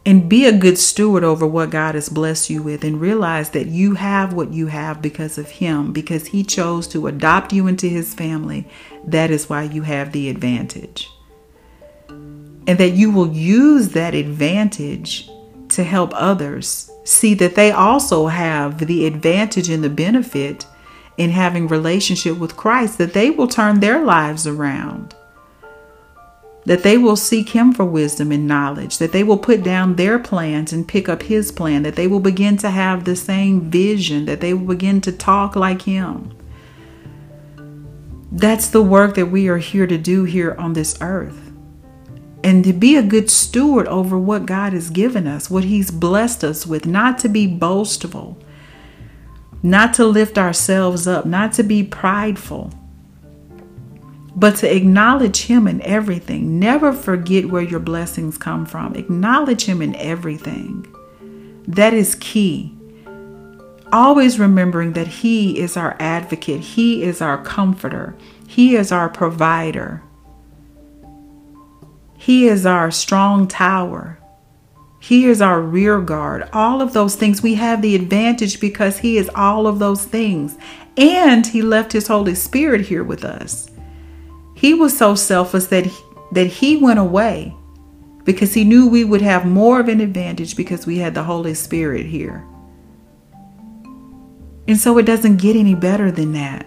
and 0.05 0.29
be 0.29 0.45
a 0.45 0.57
good 0.57 0.77
steward 0.77 1.23
over 1.23 1.47
what 1.47 1.71
God 1.71 1.95
has 1.95 2.09
blessed 2.09 2.49
you 2.49 2.61
with 2.61 2.83
and 2.83 3.01
realize 3.01 3.49
that 3.51 3.67
you 3.67 3.95
have 3.95 4.33
what 4.33 4.53
you 4.53 4.67
have 4.67 5.01
because 5.01 5.37
of 5.37 5.49
Him, 5.49 5.91
because 5.91 6.27
He 6.27 6.43
chose 6.43 6.87
to 6.89 7.07
adopt 7.07 7.51
you 7.51 7.65
into 7.67 7.87
His 7.87 8.13
family. 8.13 8.67
That 9.05 9.31
is 9.31 9.49
why 9.49 9.63
you 9.63 9.81
have 9.81 10.11
the 10.11 10.29
advantage. 10.29 11.09
And 12.07 12.77
that 12.77 12.91
you 12.91 13.11
will 13.11 13.31
use 13.31 13.89
that 13.89 14.13
advantage 14.13 15.29
to 15.69 15.83
help 15.83 16.11
others 16.13 16.91
see 17.03 17.33
that 17.35 17.55
they 17.55 17.71
also 17.71 18.27
have 18.27 18.85
the 18.85 19.05
advantage 19.05 19.69
and 19.69 19.83
the 19.83 19.89
benefit 19.89 20.65
in 21.17 21.29
having 21.31 21.67
relationship 21.67 22.37
with 22.37 22.57
Christ 22.57 22.97
that 22.97 23.13
they 23.13 23.29
will 23.29 23.47
turn 23.47 23.79
their 23.79 24.03
lives 24.03 24.45
around 24.45 25.15
that 26.65 26.81
they 26.81 26.97
will 26.97 27.15
seek 27.15 27.49
Him 27.49 27.71
for 27.71 27.85
wisdom 27.85 28.31
and 28.31 28.47
knowledge, 28.47 28.97
that 28.97 29.11
they 29.11 29.23
will 29.23 29.37
put 29.37 29.63
down 29.63 29.95
their 29.95 30.17
plans 30.17 30.73
and 30.73 30.87
pick 30.87 31.07
up 31.07 31.23
His 31.23 31.51
plan, 31.51 31.83
that 31.83 31.95
they 31.95 32.07
will 32.07 32.19
begin 32.19 32.57
to 32.57 32.71
have 32.71 33.03
the 33.03 33.15
same 33.15 33.69
vision, 33.69 34.25
that 34.25 34.41
they 34.41 34.53
will 34.53 34.73
begin 34.73 34.99
to 35.01 35.11
talk 35.11 35.55
like 35.55 35.83
Him. 35.83 36.35
That's 38.31 38.69
the 38.69 38.81
work 38.81 39.15
that 39.15 39.27
we 39.27 39.47
are 39.47 39.59
here 39.59 39.87
to 39.87 39.97
do 39.97 40.23
here 40.23 40.55
on 40.57 40.73
this 40.73 40.97
earth. 41.01 41.51
And 42.43 42.63
to 42.63 42.73
be 42.73 42.95
a 42.95 43.03
good 43.03 43.29
steward 43.29 43.87
over 43.87 44.17
what 44.17 44.45
God 44.45 44.73
has 44.73 44.89
given 44.89 45.25
us, 45.27 45.49
what 45.49 45.63
He's 45.63 45.91
blessed 45.91 46.43
us 46.43 46.65
with, 46.65 46.85
not 46.85 47.19
to 47.19 47.29
be 47.29 47.47
boastful, 47.47 48.37
not 49.61 49.93
to 49.95 50.05
lift 50.05 50.37
ourselves 50.37 51.07
up, 51.07 51.25
not 51.25 51.53
to 51.53 51.63
be 51.63 51.83
prideful 51.83 52.71
but 54.35 54.57
to 54.57 54.75
acknowledge 54.75 55.43
Him 55.43 55.67
in 55.67 55.81
everything. 55.81 56.59
Never 56.59 56.91
forget 56.91 57.45
where 57.45 57.61
your 57.61 57.79
blessings 57.79 58.37
come 58.37 58.65
from. 58.65 58.95
Acknowledge 58.95 59.63
Him 59.63 59.81
in 59.81 59.95
everything. 59.95 60.85
That 61.67 61.93
is 61.93 62.15
key. 62.15 62.73
Always 63.93 64.39
remembering 64.39 64.93
that 64.93 65.07
He 65.07 65.59
is 65.59 65.77
our 65.77 65.95
advocate, 65.99 66.59
He 66.59 67.03
is 67.03 67.21
our 67.21 67.41
comforter, 67.41 68.15
He 68.47 68.75
is 68.75 68.91
our 68.91 69.07
provider, 69.07 70.03
He 72.17 72.47
is 72.47 72.65
our 72.65 72.91
strong 72.91 73.47
tower. 73.47 74.19
He 74.99 75.25
is 75.25 75.39
our 75.39 75.61
rear 75.61 76.01
guard. 76.01 76.49
All 76.51 76.81
of 76.81 76.93
those 76.93 77.15
things, 77.15 77.43
we 77.43 77.53
have 77.55 77.83
the 77.83 77.93
advantage 77.93 78.59
because 78.59 78.97
He 78.97 79.19
is 79.19 79.29
all 79.35 79.67
of 79.67 79.77
those 79.77 80.03
things. 80.03 80.57
And 80.97 81.45
He 81.45 81.61
left 81.61 81.93
His 81.93 82.07
Holy 82.07 82.33
Spirit 82.33 82.81
here 82.81 83.03
with 83.03 83.23
us. 83.23 83.69
He 84.55 84.73
was 84.73 84.97
so 84.97 85.15
selfless 85.15 85.67
that 85.67 85.85
he, 85.85 86.03
that 86.31 86.47
he 86.47 86.77
went 86.77 86.97
away 86.97 87.53
because 88.23 88.53
he 88.53 88.63
knew 88.63 88.87
we 88.87 89.03
would 89.03 89.21
have 89.21 89.45
more 89.45 89.79
of 89.79 89.87
an 89.87 90.01
advantage 90.01 90.55
because 90.55 90.87
we 90.87 90.97
had 90.97 91.13
the 91.13 91.23
Holy 91.23 91.53
Spirit 91.53 92.05
here. 92.05 92.43
And 94.67 94.79
so 94.79 94.97
it 94.97 95.03
doesn't 95.05 95.37
get 95.37 95.55
any 95.55 95.75
better 95.75 96.09
than 96.09 96.31
that. 96.31 96.65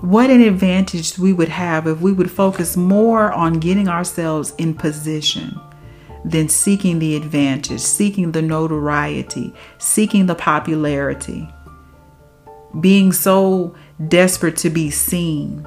What 0.00 0.30
an 0.30 0.40
advantage 0.40 1.18
we 1.18 1.32
would 1.32 1.48
have 1.48 1.86
if 1.86 2.00
we 2.00 2.12
would 2.12 2.30
focus 2.30 2.76
more 2.76 3.32
on 3.32 3.60
getting 3.60 3.88
ourselves 3.88 4.54
in 4.58 4.74
position 4.74 5.58
than 6.24 6.48
seeking 6.48 6.98
the 6.98 7.14
advantage, 7.14 7.80
seeking 7.80 8.32
the 8.32 8.42
notoriety, 8.42 9.54
seeking 9.78 10.26
the 10.26 10.34
popularity, 10.34 11.48
being 12.80 13.12
so 13.12 13.74
desperate 14.08 14.56
to 14.56 14.70
be 14.70 14.90
seen 14.90 15.66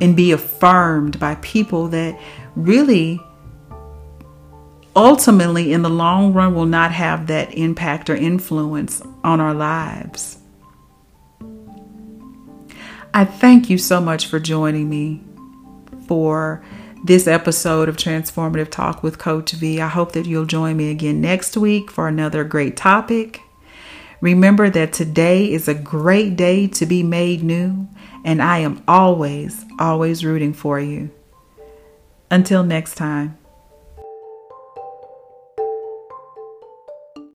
and 0.00 0.16
be 0.16 0.32
affirmed 0.32 1.18
by 1.18 1.36
people 1.36 1.88
that 1.88 2.18
really 2.56 3.20
ultimately 4.96 5.72
in 5.72 5.82
the 5.82 5.90
long 5.90 6.32
run 6.32 6.54
will 6.54 6.66
not 6.66 6.92
have 6.92 7.26
that 7.26 7.52
impact 7.54 8.08
or 8.08 8.16
influence 8.16 9.02
on 9.22 9.40
our 9.40 9.54
lives. 9.54 10.38
I 13.12 13.24
thank 13.24 13.70
you 13.70 13.78
so 13.78 14.00
much 14.00 14.26
for 14.26 14.40
joining 14.40 14.88
me 14.88 15.22
for 16.08 16.64
this 17.04 17.26
episode 17.26 17.88
of 17.88 17.96
Transformative 17.96 18.70
Talk 18.70 19.02
with 19.02 19.18
Coach 19.18 19.52
V. 19.52 19.80
I 19.80 19.88
hope 19.88 20.12
that 20.12 20.26
you'll 20.26 20.46
join 20.46 20.76
me 20.76 20.90
again 20.90 21.20
next 21.20 21.56
week 21.56 21.90
for 21.90 22.08
another 22.08 22.44
great 22.44 22.76
topic. 22.76 23.43
Remember 24.24 24.70
that 24.70 24.94
today 24.94 25.52
is 25.52 25.68
a 25.68 25.74
great 25.74 26.34
day 26.34 26.66
to 26.68 26.86
be 26.86 27.02
made 27.02 27.42
new 27.44 27.86
and 28.24 28.40
I 28.40 28.60
am 28.60 28.82
always, 28.88 29.66
always 29.78 30.24
rooting 30.24 30.54
for 30.54 30.80
you. 30.80 31.10
Until 32.30 32.64
next 32.64 32.94
time. 32.94 33.36